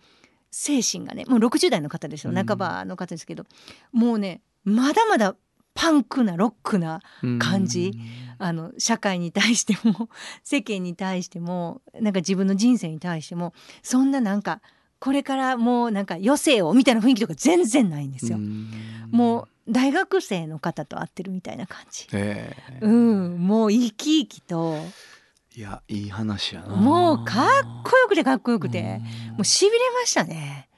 [0.50, 3.44] 精神がねもう60代の方ですようん半ばの方ですけど、
[3.92, 5.36] もうねまだまだ
[5.76, 7.00] パンクなロックな
[7.38, 7.92] 感じ。
[8.38, 10.10] あの社会に対しても
[10.44, 14.60] 世間に対してもなんか自分の人生に対してもそんななんか
[14.98, 18.38] これからもうなんか余生をみたいな雰囲気とか全然ないんですよ。
[19.10, 22.06] もう大学生の方と会ってるみたいな感じ。
[22.12, 24.76] へーうん、もう生き生きと。
[25.54, 26.76] いやいい話やな。
[26.76, 29.00] もうかっこよくてかっこよくて。
[29.32, 30.68] もうしびれましたね。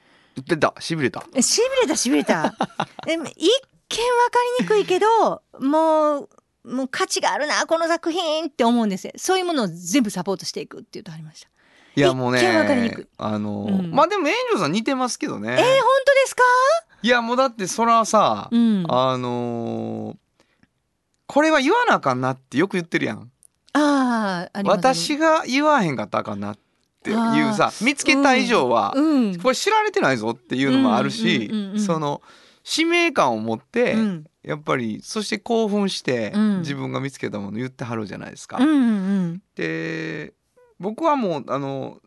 [0.45, 0.73] 出た。
[0.79, 1.25] しびれた。
[1.35, 2.55] えしびれたしびれた。
[3.07, 3.49] え一
[3.89, 6.29] 見わかりにくいけど もう
[6.65, 9.13] もう価値があるなこの作品って思うんですよ。
[9.17, 11.47] そういうものを全部サポートしていくって言ってありました。
[11.95, 12.39] いやもうね
[13.17, 13.91] あの、うん。
[13.91, 15.51] まあでも炎上さん似てますけどね。
[15.51, 15.81] えー、本当で
[16.27, 16.43] すか？
[17.01, 18.85] いやもうだってそらさ、うん。
[18.89, 20.17] ああのー
[21.27, 23.31] これは言わなあかんなってよく言ってるやん。
[23.73, 26.57] あーあ私が言わへんかったかんなっ
[27.03, 29.39] ていうさ見つけた以上は、うん。
[29.39, 31.49] これ知られてないぞっていうのもあるし、
[31.85, 32.21] その
[32.69, 34.25] 使命感を持って、うん。
[34.43, 36.59] やっぱりそして興奮してうん。
[36.59, 38.57] 自分が見つけたもの言ってはるじゃないですか。
[38.57, 39.41] うんうんうん。
[39.55, 40.33] で
[40.79, 41.99] 僕はもうあの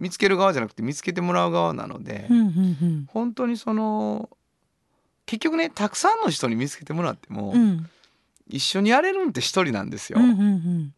[0.00, 2.50] 見つける側じゃなくて見つけてもらう側なので、うんうんう
[2.86, 3.06] ん。
[3.06, 4.28] 本当にその
[5.26, 7.88] 結局ねたくさんの人に見つけてもらっても、うん。
[8.48, 10.18] 一緒にやれるんって一人なんですよ。
[10.18, 10.94] うんうん。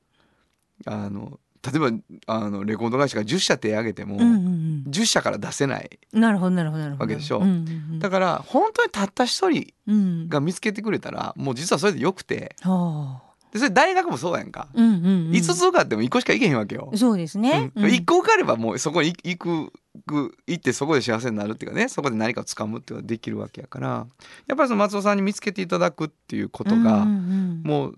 [0.87, 1.91] あの例えば
[2.27, 4.85] あのレコード会社が10社手挙げても、うんうんうん。
[4.89, 5.99] 10社から出せない。
[6.13, 7.03] なるほどなるほどなるほど。
[7.05, 7.39] わけでしょ。
[7.39, 7.53] うんうんう
[7.95, 7.99] ん。
[8.01, 10.29] だから本当にたった一人うん。
[10.29, 12.57] が見つけてくれたらもう実はそれでよくて。
[12.63, 13.33] はあ。
[13.53, 16.91] でそれ大学もそうやんか、うんうんうん5つ受かっても1個しか行けへんわけよ。
[16.95, 17.71] そうですね。
[17.75, 19.73] うん、1個受かればもうそこに行く
[20.07, 21.89] く行ってそこで幸せになるっていうかね。
[21.89, 24.07] そこで何かを掴むっていうのができるわけやから。
[24.47, 27.63] やっぱりその松尾さんに見つけていただくっていうことが、うんうんうん。
[27.63, 27.95] もう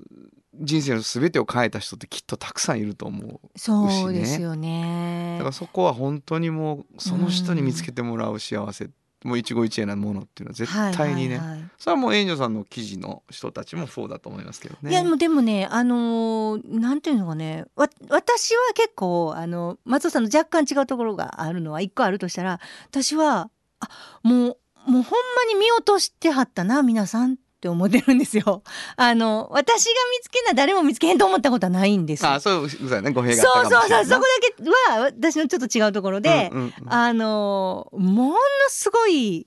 [0.61, 5.37] 人生の全てを変えた人ってきっとたくさんいると思うそうですよね。
[5.39, 8.91] だからそこは本当にもうその人に見つけてもらう幸せ、
[9.25, 11.71] もう一期一会なものっていうのは絶対にね、はいはいはい。
[11.79, 14.91] それはもう援助さんの記事の人たちもそうだと思いますけどね。
[14.91, 23.89] いやもうでもねあのーなんていうのかねわ私は結構あの松尾さんの若干違うところがあるのは一個あるとしたら私はあ
[24.23, 28.63] もうもうほんまに見落としてはったな皆さんって思ってるんですよ。
[28.97, 32.33] あの私が見つけな誰も見つけへんと思ったことはないんですよ。
[32.33, 34.25] あそううざいね語弊がそうそうそうそこ
[34.59, 38.37] だけは私のちょっと違うところで、うんうんうんあのもの
[38.69, 39.47] すごい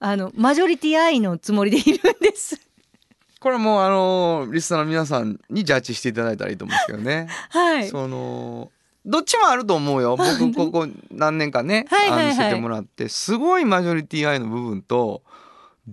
[0.00, 2.58] あのマジョリティ愛のつもりでいるんです。
[3.40, 7.28] これもうあのリスナーの皆さんにジャッジしていただいたらいいと思うんですけどね。
[7.50, 7.88] はい。
[7.88, 8.72] その
[9.06, 15.22] どっちもあると思うよ僕ここ何年かねはいはいはいあの見せてもらってすごいマジョリティ愛の部分と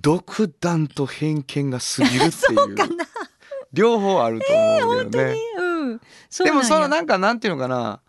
[0.02, 2.76] 独断と偏見が過ぎるっていう。
[3.72, 5.40] 両方あると思うんだよね。
[5.58, 6.02] うん。
[6.30, 8.02] そうでもそのななんかなんていうのかな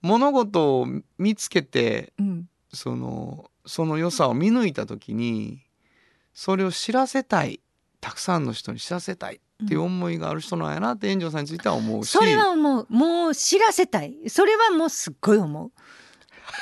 [0.00, 0.86] 物事を
[1.18, 2.48] 見つけてうん。
[2.72, 5.62] そのその良さを見抜いた時に
[6.34, 7.60] それを知らせたい
[8.00, 14.14] たくさんの人に知らせたいっていう思いがある人なんやなって炎上さんについては思うしそれはもうもう知らせたい。
[14.28, 15.72] それはもうすっごい思う。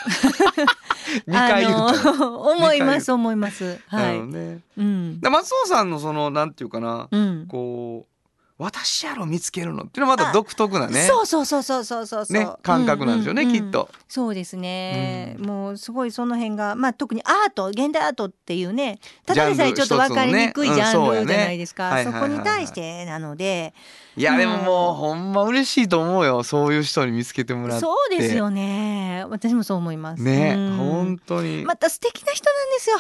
[1.29, 3.79] 2 回言うと、思います思います。
[3.89, 4.21] はい。
[4.21, 5.21] ねうん。
[5.21, 7.47] で松尾さんのそのなんていうかな、うん。
[7.49, 8.16] こう
[8.59, 11.03] 私やろ見つけるのっていうのはまた独特なね。
[11.03, 12.39] そうそうそうそうそうそうそう。
[12.39, 13.53] ね感覚なんでしょうね、んんん。
[13.53, 13.91] きっと。
[14.09, 15.45] そうですね、うん。
[15.45, 22.19] もうすごいその辺がまあ特にアート現代アートっていうねただでさえちょっと分かりにくいジジャンルじゃないですか、うんそね。
[22.19, 23.75] そこに対してなので。
[24.17, 26.43] いやでももう、うんほんま嬉しいと思うよ。
[26.43, 27.83] そういう人に見つけてもらって。
[27.83, 29.27] そうですよね。
[29.29, 30.23] 私もそう思います。
[30.23, 30.77] ね、うん。
[30.79, 32.97] 本当に、また素敵な人なんですよ。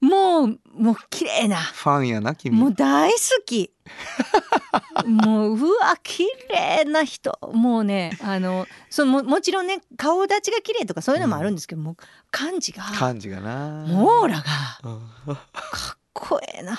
[0.00, 1.56] もうもう綺麗な。
[1.56, 2.56] ファンやな君。
[2.56, 3.70] もう大好き
[5.06, 7.38] もううわ綺麗な人。
[7.52, 11.96] もうねあのそのももちろんね顔立ちが綺麗とかそういうのもあるんですけど、もう
[12.30, 13.84] 感じが感じがな。
[13.86, 14.44] モーラが
[14.84, 14.88] う
[15.32, 15.34] ん。
[15.34, 15.40] か
[15.94, 16.78] っこええな。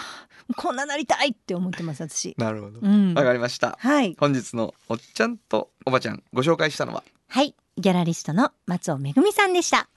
[0.55, 2.33] こんななりたいって思ってます私。
[2.37, 2.79] なるほど。
[2.81, 3.13] うん。
[3.13, 3.77] わかりました。
[3.79, 4.15] はい。
[4.19, 7.03] 本日のおっちゃんとおばちゃんご紹介したのは？
[7.27, 7.55] はい。
[7.77, 9.87] ギャラリストの松尾めぐみさんでした。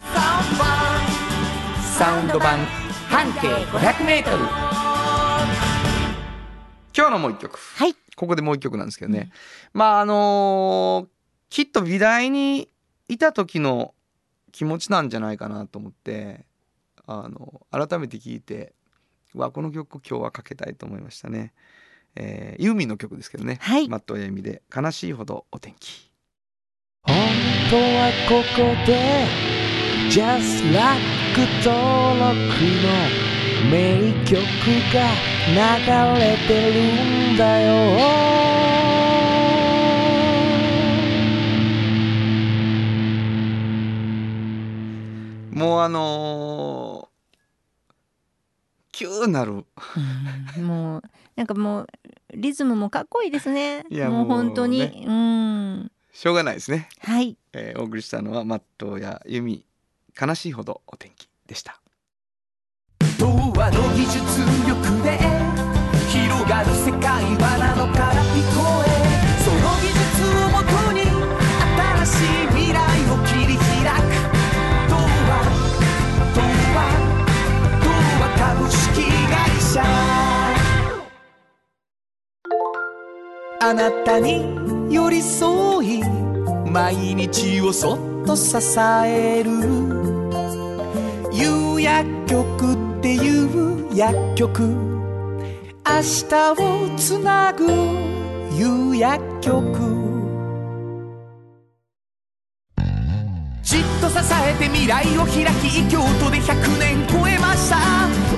[1.96, 2.58] サウンド版
[3.08, 4.69] 半径500メートル
[7.00, 7.58] 今日のもう一曲。
[7.58, 7.94] はい。
[8.14, 9.30] ここでもう一曲なんですけどね、
[9.72, 11.08] まああのー
[11.48, 12.68] きっと美大に
[13.08, 13.94] いた時の
[14.52, 16.44] 気持ちなんじゃないかなと思って
[17.06, 18.74] あの改めて聞いて
[19.34, 21.54] うわこの曲今日はかけたいと思いましたね、
[22.16, 23.88] えーユーミンの曲ですけどね、はい。
[23.88, 26.12] マット・エイミで「悲しいほどお天気。
[27.04, 27.16] 本
[27.70, 29.26] 当はここで
[30.10, 31.00] Just Like
[31.64, 33.39] 登録の
[33.70, 34.36] 名曲
[34.92, 35.10] が
[35.52, 37.70] 流れてるんだよ」
[45.52, 47.10] もうあのー
[48.92, 49.52] 急なる。
[50.56, 51.02] うんもう
[51.34, 51.88] なんかもう
[52.34, 53.84] リズムもかっこいいですね。
[53.88, 55.92] いやもうもう本当に、ねうん。
[56.12, 57.36] しょうがないですね、はい。
[57.54, 59.64] えーお送りしたのはマットやユミ
[60.20, 61.79] 悲しいほどお天気でした
[63.60, 64.16] 童話の技術
[64.66, 65.20] 力で
[66.08, 68.88] 広がる世界はなのから聞こえ
[69.44, 70.00] その技術
[70.40, 71.04] をもとに
[71.76, 72.78] 新しい未来
[73.10, 73.68] を切り開
[74.00, 74.08] く。
[74.88, 75.30] 童話
[76.34, 76.40] 童
[76.74, 76.78] 話
[77.84, 77.86] 童
[78.18, 78.80] 話株式
[79.28, 79.84] 会社。
[83.62, 84.30] あなたに
[84.90, 86.02] 寄り添い
[86.70, 88.56] 毎日をそっと支
[89.04, 89.50] える。
[91.32, 94.62] 有薬局っていう薬局。
[94.62, 94.74] 明
[96.28, 97.64] 日をつなぐ
[98.54, 99.62] 夕薬局。
[103.62, 107.78] じっと支えて未来を開き京都で100年超えました。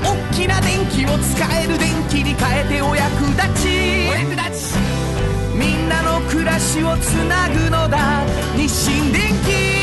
[0.00, 4.08] 大きな電気を使える電気に変えてお役立ち。
[4.10, 4.78] お役立ち。
[5.58, 8.24] みんなの暮らしをつなぐのだ。
[8.56, 9.81] 日清電気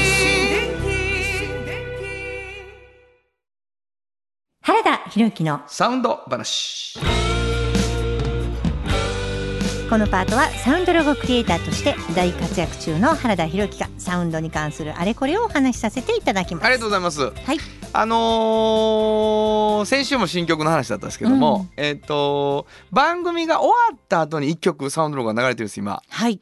[4.69, 6.99] 原田博之のサウンド話。
[9.89, 16.65] このパートはサウンドロゴクリエイターとして大活躍中の原田博之がサウンドに関するあれこれをお話しさせていただきます。
[16.67, 17.31] ありがとうございます。
[17.31, 17.57] はい。
[17.93, 25.99] あのー先週も新曲の話だったんですけども、えっ、と番組が終わった後に一曲サウンドロゴが流れてるんです今。
[26.07, 26.39] はい。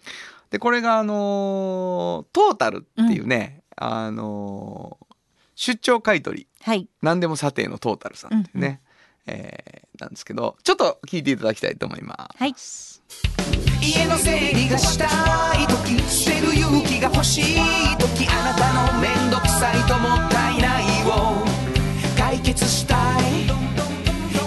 [0.52, 5.08] でこれがあのートータルっていうね、あのー
[5.56, 6.90] 出張買い取りはい。
[7.02, 8.82] 何でも査定のトータルさんっていうね、
[9.26, 12.38] えーなんですけどちょっと聞いていただきたいと思います。
[12.38, 12.54] はい。
[13.82, 15.06] 家の整理がした
[15.56, 17.56] い時捨てる勇気が欲しい
[17.98, 21.46] 時あなたの面倒くさいともったいないを
[22.18, 23.48] 解決したい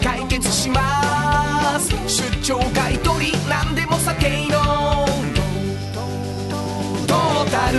[0.04, 1.90] 解決します。
[2.06, 5.06] 出張買い取り何でも査定の
[7.06, 7.78] トータル。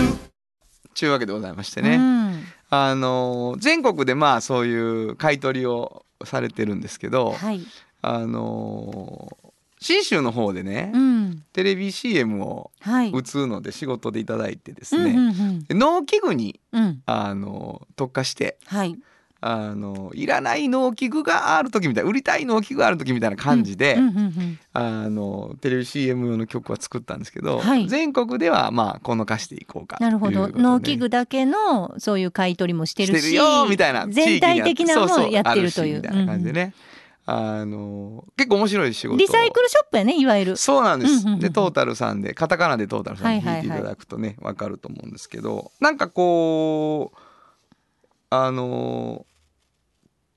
[0.94, 2.31] ちゅうわけでございましてうね、ん
[2.74, 7.60] あのー全国でまあそういう買い取りをされてるんですけど、はい。
[8.00, 9.52] あのー
[9.84, 11.42] 信州の方でね、うん。
[11.52, 13.10] テレビ CM をはい。
[13.12, 17.02] 打つので仕事でいただいてですうんね、農機具にうん。
[17.04, 18.96] あの特化してはい
[19.44, 27.88] あのいらない農機具がある時みたいな売りたい農機具がある時みたいな感じで、うんうんうんあのテレビ CM 用の曲は作ったんですけど、はい。
[27.88, 30.48] 全国ではまあこの歌詞でいこうかなるほど。
[30.48, 35.96] 農機具だけのそういう買い取りもしてるししてるよみたいな全体的なのもやってるという。
[35.96, 36.72] みたいな感じでね、
[37.26, 39.18] あの結構面白い仕事を。
[39.18, 40.56] リサイクルショップやねいわゆる。
[40.56, 41.40] そうなんです、うんうんうん。
[41.40, 47.18] でトータルさんでカタカナでトータルさんに弾いていただくとね、わかると思うんですけどなんかこう
[48.30, 49.26] あの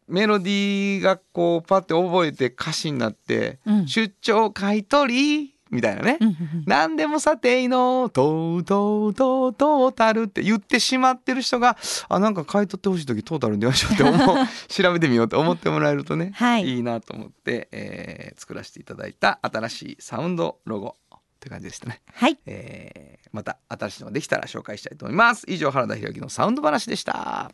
[0.08, 3.88] メロディーがこうパッて覚えて歌詞になって「うん。
[3.88, 6.20] 出張買い取り」みたいなね、
[6.68, 8.10] 何でも査定の。
[8.14, 11.76] トートートートータルって言ってしまってる人が
[12.08, 14.38] あなんか買い取ってほしい時トータルに電話しようって思う
[14.70, 16.80] 調べてみようと思ってもらえるとね、はい。
[16.80, 22.38] いなと思って、えー作らせていただいた新しいサウンドロゴって感じでしたね、はい。
[22.46, 25.46] えーまた新しいのができたら紹介したいと思います。
[25.50, 27.52] 以上原田裕之のサウンド話でした。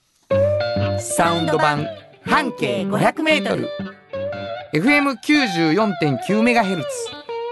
[1.00, 1.88] サウンド版
[2.24, 3.68] 半径 500m
[4.74, 6.88] FM94.9 メガヘルツ。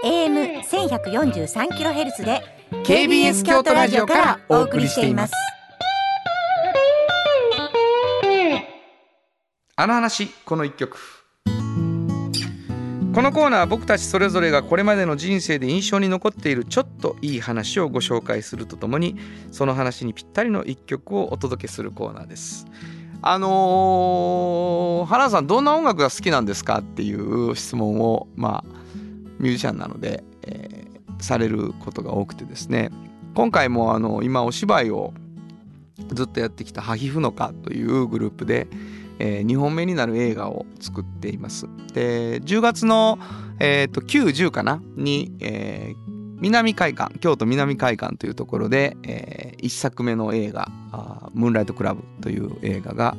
[0.04, 2.40] AM 千百四十三キロヘルツで
[2.84, 5.32] KBS 京都ラジオからお送りしています。
[9.76, 10.96] あの話この一曲。
[13.12, 19.16] このコーナーは僕たちそれぞれがこれまでの人生で印象に残っているちょっといい話をご紹介するとともに
[19.50, 22.66] その話にぴったりの一曲をお届けするコーナーです
[23.22, 28.74] あのー原さんどんな音楽が好きなんですかっていう質問をまあ
[29.38, 30.90] ミュージシャンなので、えー
[31.20, 32.90] されることが多くてですね
[33.34, 35.12] 今回もあの今お芝居を
[36.12, 38.68] ずっとやってきた「ハヒフノカ」というグループで、
[39.18, 41.66] え2本目になる映画を作っています。
[41.92, 43.18] で10月の、
[43.58, 46.09] えー、910かなに、えー
[46.40, 50.70] 南海館京都南海館というところで、え1作目の映画
[51.34, 53.16] 「ムーンライトクラブ」という映画が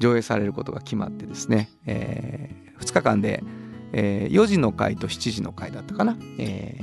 [0.00, 2.50] 上映されることが決まってですね、え
[2.80, 3.42] 2日間で、
[3.92, 6.80] え4時の回と7時の回だったかな、え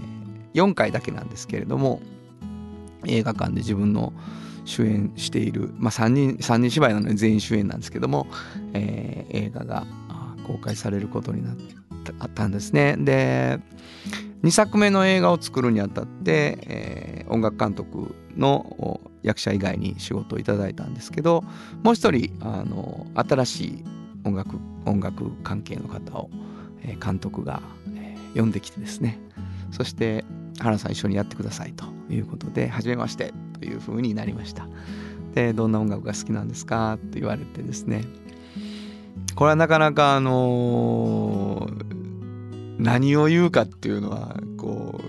[0.54, 2.02] 4回だけなんですけれども
[3.06, 4.14] 映画館で自分の
[4.66, 8.28] 主演している、まあ、3人3人芝居なので全員主演なんですけども、
[8.74, 9.86] えー映画が
[10.46, 12.98] 公開されることになったんですね。
[12.98, 13.60] で
[14.44, 21.46] 2作目の映画を作るにあたって、えー音楽監督の役者以外に仕事をいただいたんですけど
[21.82, 23.84] もう一人あの新しい
[24.26, 26.30] 音楽音楽関係の方を、
[26.84, 27.62] えー監督が、
[27.96, 29.20] えー呼んできてですね。
[29.72, 30.26] そして
[30.60, 34.68] 原さん一緒にやってくださいということで初めましてというふうになりました。
[35.34, 36.94] でどんな音楽が好きなんですか？
[36.96, 38.04] って言われてですね。
[39.36, 42.01] これはなかなかあのー
[42.82, 45.03] 何を言うかっていうのはこう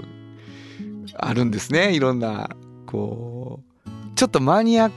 [1.16, 1.94] あるんですね。
[1.94, 2.50] いろんな
[2.86, 4.92] こうちょっとマニアッ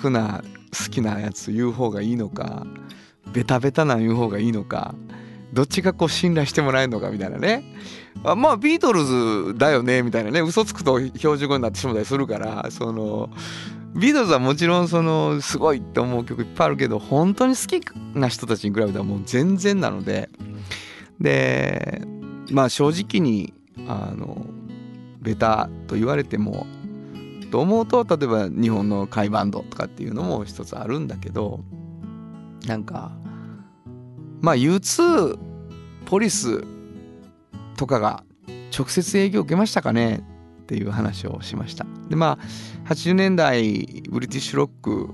[0.00, 2.64] クな好きなやつ言う方がいいのか
[3.32, 4.94] ベタベタな言う方がいいのか
[5.52, 7.64] どっちがこう信頼してもらえるのかみたいなね。
[8.24, 10.40] あまあビートルズだよねみたいなね。
[10.40, 13.30] 嘘つくと標準語になってしまったりするからその
[13.96, 20.30] ビートルズはもちろんそのすごいって思う曲いっぱいあるけど本当に好きな人たちに比べたらもう全然なので
[21.20, 22.02] で
[22.50, 23.54] まあ正直に
[23.86, 24.46] あの
[25.20, 26.66] ベタと言われても
[27.50, 31.60] と思うと例えば日本の甲斐バンドとかっていうのも一つあるんだけど
[32.66, 33.12] なんか
[34.40, 35.38] まあ U2
[36.06, 36.64] ポリス
[37.76, 38.24] とかが
[38.76, 40.22] 直接影響を受けましたかね
[40.62, 41.84] っていう話をしました。
[42.08, 45.12] でまあ80年代ブリティッシュロック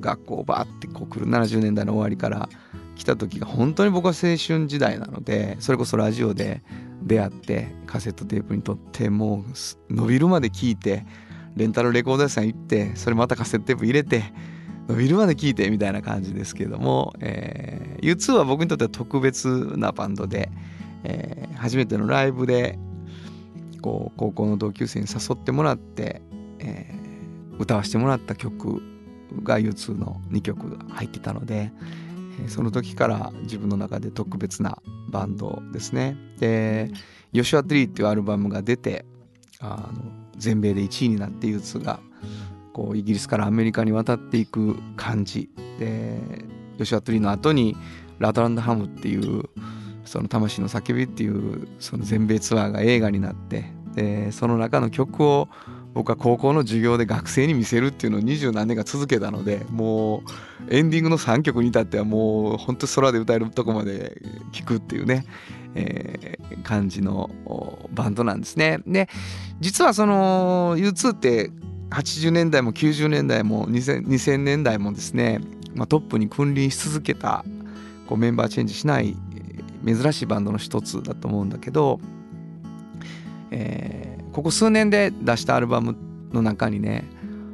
[0.00, 2.48] がこうバーってこう来る70年代の終わりから
[3.02, 6.62] 来た時が本当に僕は青春時代なのでそれこそラジオで
[7.02, 9.44] 出会ってカセットテープにとっても
[9.90, 11.04] う伸びるまで聞いて
[11.56, 14.22] レンタルレコード屋さん行ってそれまたカセットテープ入れて
[14.88, 20.50] 伸びるまで聞いてみたいな感じですけども、えー、U2 は僕にとっては特別なバンドで、
[21.02, 22.78] えー、初めてのライブで
[23.80, 26.22] こう高校の同級生に誘ってもらって、
[26.60, 28.80] えー、歌わせてもらった曲
[29.42, 31.72] が U2 の2曲入ってたので、
[32.46, 34.78] その時から自分の中で特別な
[35.08, 36.16] バンドですね。
[36.38, 36.90] で
[37.32, 39.04] 「ヨシュア・トリー」っていうアルバムが出て
[39.60, 40.04] あの
[40.36, 42.00] 全米で1位になって U2 が
[42.72, 45.50] こうイギリスからアメリカに渡っていく感じ。
[45.78, 46.18] で
[46.78, 47.76] ヨシュア・トリーの後に
[48.18, 49.44] ラトランドハムっていう
[50.04, 55.48] その魂の叫びっていうその全米ツアーが映画になってでその中の曲を
[55.94, 60.22] 僕は高校の授業で学生に見せるっていうのを二十何年か続けたのでもう
[60.74, 64.22] エンディングの3曲に至ってはもう本当空で歌えるとこまで
[64.52, 65.26] 聴くっていうね、
[65.74, 67.30] えー、感じの
[67.92, 68.80] バンドなんですね。
[68.86, 69.08] で
[69.60, 71.50] 実はその U2 って
[71.90, 75.40] 80年代も90年代も 2000, 2000年代もですね、
[75.74, 77.44] まあ、トップに君臨し続けた
[78.06, 79.14] こうメンバーチェンジしない
[79.84, 82.00] 珍しいバンドの一つだと思うんだけど、
[83.50, 85.96] えー、ここ数年で出したアルバム
[86.32, 87.04] の中にね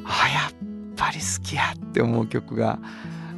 [0.05, 2.79] あやっぱり好きやって思う曲が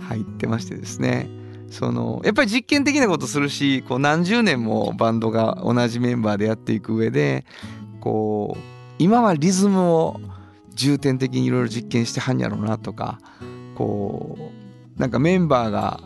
[0.08, 1.28] 入ってましてですね。
[1.70, 7.44] そのやっぱり実験的なことするしこう何十年もバンドが同じメンバーでやっていく上で
[8.00, 8.60] こう
[8.98, 10.20] 今はリズムを
[10.74, 13.20] 重点的にいろいろ実験してはんやろうなとか
[13.76, 14.36] こ
[14.96, 16.00] うなんかメンバーが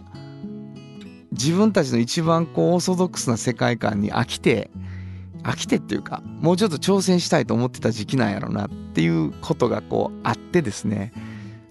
[1.33, 4.71] 自分たちの一番こうオーソドックスな世界観に飽きて
[5.45, 11.13] 飽きてっていうかもうちょっと挑戦したいと思ってた時期なんやろうなっていうことがこうあってですね。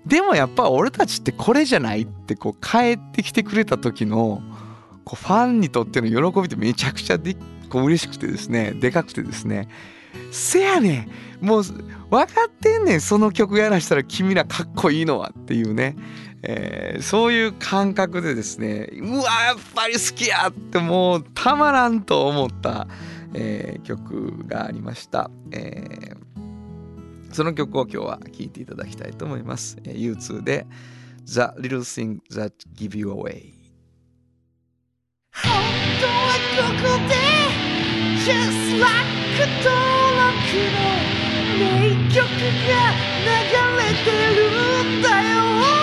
[0.05, 4.41] でもやっぱ俺たちってこれじゃないってこう帰ってきてくれた時の
[5.05, 7.35] こうファンにとっての喜びってめちゃくちゃで
[7.69, 9.69] こう嬉しくてですねでかくてですね。
[10.31, 11.07] せやね
[11.41, 11.45] ん。
[11.45, 15.95] もう分かってんねんその曲やらしたら君らかっこいいのはっていうね、
[16.43, 22.87] えー、そういう感覚でですねうわやっぱり好きやってもうたまらんと思った、
[23.33, 30.65] えー、曲がありました、えー、その曲を今日は聴いていただきたいと思います、えー、U2 で
[31.25, 33.53] The Little Thing That Give You Away
[35.33, 35.51] 本
[36.01, 37.15] 当はここで
[38.23, 39.13] Just like
[40.55, 41.13] の
[41.59, 41.63] 名
[42.09, 42.81] 曲が
[43.19, 43.31] 流
[43.77, 45.82] れてるんだよ。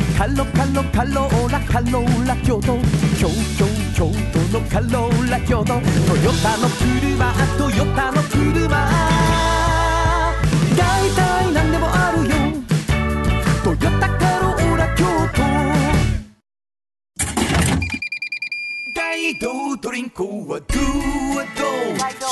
[0.21, 2.77] カロカロカローラカローラ京都。
[3.17, 3.65] 京京
[3.95, 5.65] 京都のカローラ京都。
[5.65, 8.69] トヨタの車トヨタの車。
[10.77, 12.35] 大体何でもあるよ。
[13.63, 15.41] トヨタカローラ京都。
[18.93, 21.65] 大道ドリンクはドゥはド
[22.27, 22.30] 塩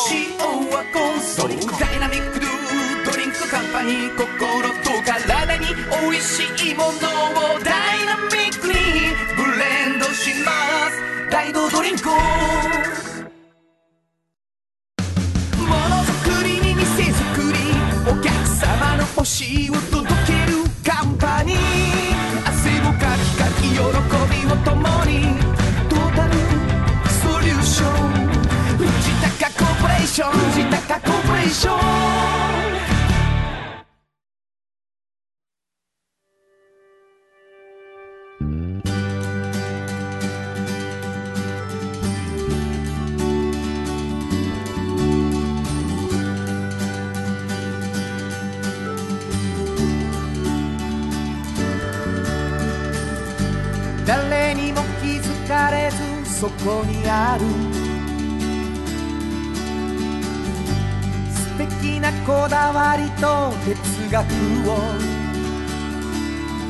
[62.80, 63.76] わりと哲
[64.10, 64.24] 学
[64.72, 64.80] を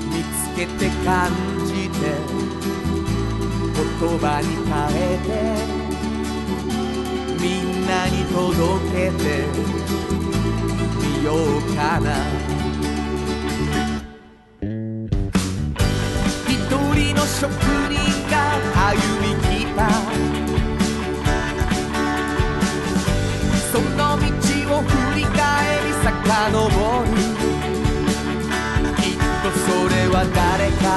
[0.09, 1.29] 見つけて感
[1.67, 1.95] じて
[3.75, 3.83] 言
[4.17, 5.29] 葉に変えて
[7.39, 9.23] みんなに届けて
[10.97, 12.07] みようかな。
[16.47, 16.57] 一
[16.95, 17.53] 人の職
[17.87, 17.93] 人
[18.31, 18.35] が
[18.89, 20.48] 歩み来た。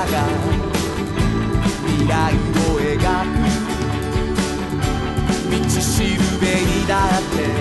[0.06, 0.26] が
[1.86, 3.34] 未来を描く
[5.50, 7.51] 道しるべにだって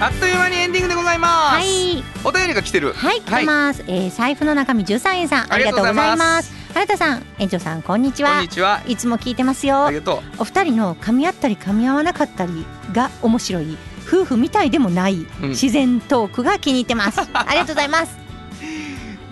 [0.00, 2.02] あっという間にエンディングでございます、はい。
[2.24, 2.92] お便りが来てる。
[2.92, 6.52] はい、来てます、えー財布の中身13円さんありがとうございまます。
[6.74, 8.32] 原田さん園長さんこんにちは。
[8.32, 8.82] こんにちは。
[8.86, 9.86] いつも聞いてますよ。
[9.86, 13.78] ありがとお二人の噛み合ったり噛み合わなかったりが面白い。
[14.06, 15.48] 夫婦みたいでもないうん。
[15.50, 18.18] 自然トークが気に入ってます、 ありがとうございます、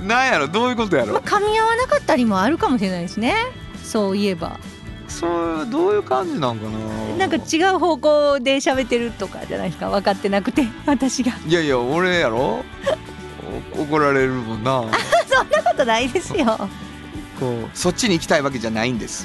[0.03, 0.47] うなんやろ？
[0.49, 3.35] どういうことやまあ、ろ噛み合わなかったりもあるかもしれないですね。
[3.83, 4.59] そういえば
[5.21, 7.17] そうどういう感じなんかな？
[7.17, 9.91] なんか違う方向で喋ってるとかじゃないですか？
[9.91, 11.33] 分かってなくて私が。
[11.47, 12.65] いやいや俺やろ？
[13.77, 14.83] お怒られるもんな。
[15.27, 16.59] そんなことないですよ。
[17.39, 19.25] こうそっちに行きたいわけじゃないんです。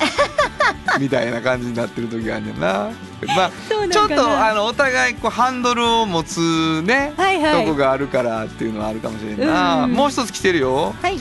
[1.00, 2.90] みたいな感じになってる時があるねんな。
[3.36, 3.52] まあ
[3.90, 7.66] ちょっとあのお互いこうハンドルを持つね、はいはい。
[7.66, 9.92] とこがあるからっていうのはあるかもしれんな、うん。
[9.94, 11.18] もう一つ来てるよ、はい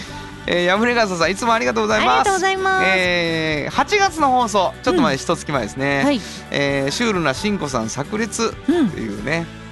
[0.46, 2.08] えー、ヤムレガサさんいつもありがとうございます。
[2.08, 2.86] ありがとうございます。
[2.86, 6.20] えー、8月の放送ちょっと前、一月前ですね、はい。
[6.50, 8.88] えーシュールなしんこさん炸裂うん。
[8.88, 9.65] っていうね、えー、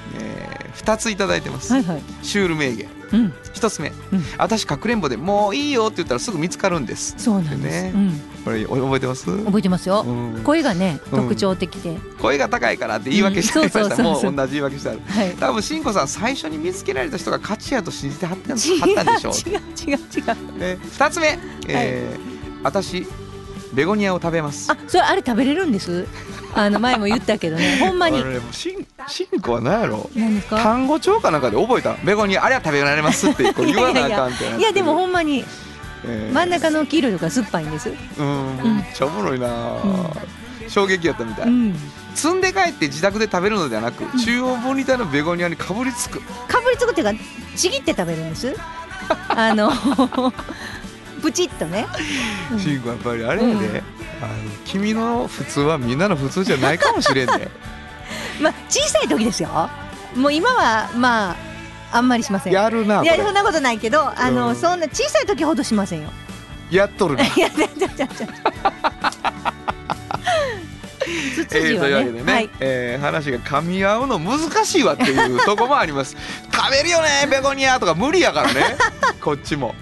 [0.77, 2.03] 2ついただいてます、はいはい。
[2.23, 2.89] シュール名言。
[3.13, 3.33] うん。
[3.55, 4.25] 1つ目、うん。
[4.39, 7.15] 私かくれんぼでもういいよって言ったらすぐ見つかるんです。
[7.17, 7.93] そうなんです、ね。
[7.95, 9.25] うん、これお覚えてます？
[9.45, 10.41] 覚えてますよ、うん。
[10.43, 11.21] 声がねうん。
[11.23, 15.01] 特徴的で、声が高いからって言い訳してました、もう同じ言い訳してある。
[15.07, 15.31] はい。
[15.35, 18.79] 多分しんこさん最初に見つけられた人が勝ちやと信じてはったんでしょう。
[18.79, 19.59] 違う。
[19.59, 19.97] 違う。
[19.97, 20.21] 違
[20.55, 20.59] う。
[20.59, 23.07] ね、2つ目、えー私
[23.75, 24.73] ベゴニアを食べます。
[24.73, 26.07] あそれあれ食べれるんです？
[26.55, 28.23] あの前も言ったけどね ほんまに。
[28.53, 30.09] しんしんこは何やろ？
[30.15, 30.57] 何ですか？
[30.63, 31.95] 単語帳かなんかで覚えた？
[32.05, 35.45] ベゴニアあれは食べられますってこう言わなあかんって いやでもほんまに
[36.07, 37.91] えー真ん中の黄色いとか酸っぱいんです。
[38.19, 38.59] うん。
[38.77, 39.49] めっちゃおもろいな、
[40.69, 41.77] 衝撃やったみたい、うん。
[42.15, 46.21] 積んで帰って自宅で食べるのではなく、中央モニターのベゴニアにかぶりつく。
[46.47, 47.15] かぶりつくっていうか
[47.57, 48.55] ちぎって食べるんです。
[49.29, 49.71] あの
[51.25, 51.87] プチッとね、
[52.53, 52.61] うん。
[52.61, 53.77] しんこやっぱりあれやで、うん。
[53.77, 53.83] あの
[54.67, 57.49] 君の普通はみんなの普通じゃないかもしれんで。
[58.43, 59.71] まあ小さい時ですよ。
[60.15, 61.37] もう今はまあ
[61.97, 62.53] あんまりしません。
[62.53, 64.57] やるないやそんなことないけどあの、うん。
[64.57, 66.11] そんな小さい時ほどしませんよ。
[66.71, 67.25] やっとるな。
[67.35, 68.09] いやちゃちゃちゃ
[71.53, 72.51] えー、というわけでね、はい。
[72.61, 76.17] えー話が噛み合うの難しいわっていうとこもあります。
[76.53, 78.77] 食べるよねベゴニアとか無理やからね。
[79.23, 79.75] こっちも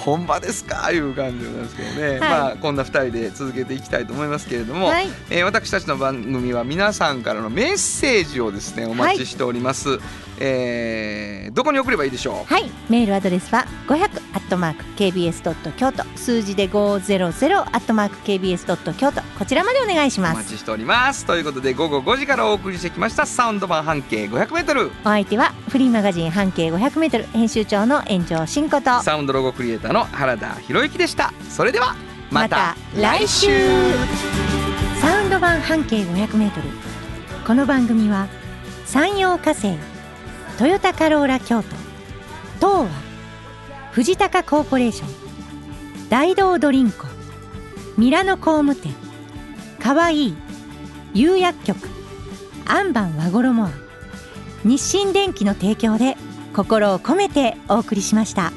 [0.00, 0.90] 本場ですか？
[0.92, 2.20] いう感じなんですけどね、はい。
[2.20, 5.08] まあこんな2人で続けていきたいと思いますけれども、はい。
[5.30, 9.98] えー私たちの番組は皆さんからのメッセージをですねお待ちしております、
[10.40, 12.52] えーどこに送ればいいでしょう？
[12.52, 14.06] はい、メールアドレスは500ア
[14.38, 20.36] ットマーク kbs ドット京都数字で500アットマーク kbs ドット京都こちらまでお願いしおます。
[20.36, 21.26] 待ちしております。
[21.26, 23.26] ということで午後5時からお送りしてきました。
[23.26, 27.24] サウンド版半径 500m お相手はフリーマガジン半径500メートル。
[27.32, 31.32] 編集長の炎上真子とサウンドロゴクリエイターの原田博之でした。
[31.48, 31.96] それでは
[32.30, 33.48] また来週。
[35.00, 36.68] サウンド版半径500メートル。
[37.44, 38.28] この番組は
[38.86, 39.74] 山陽火星
[40.60, 41.68] トヨタカローラ京都。
[42.58, 42.88] 東和
[43.92, 45.08] 藤高コーポレーション。
[46.10, 47.06] 大道ドリンク
[47.96, 48.92] ミラノ工務店。
[49.78, 50.26] かわい。
[50.26, 50.36] い
[51.14, 51.88] 釉薬局。
[52.66, 53.70] アンバン和衣ア
[54.62, 56.18] 日清電機の提供で
[56.52, 58.52] 心を込めてお送りしました。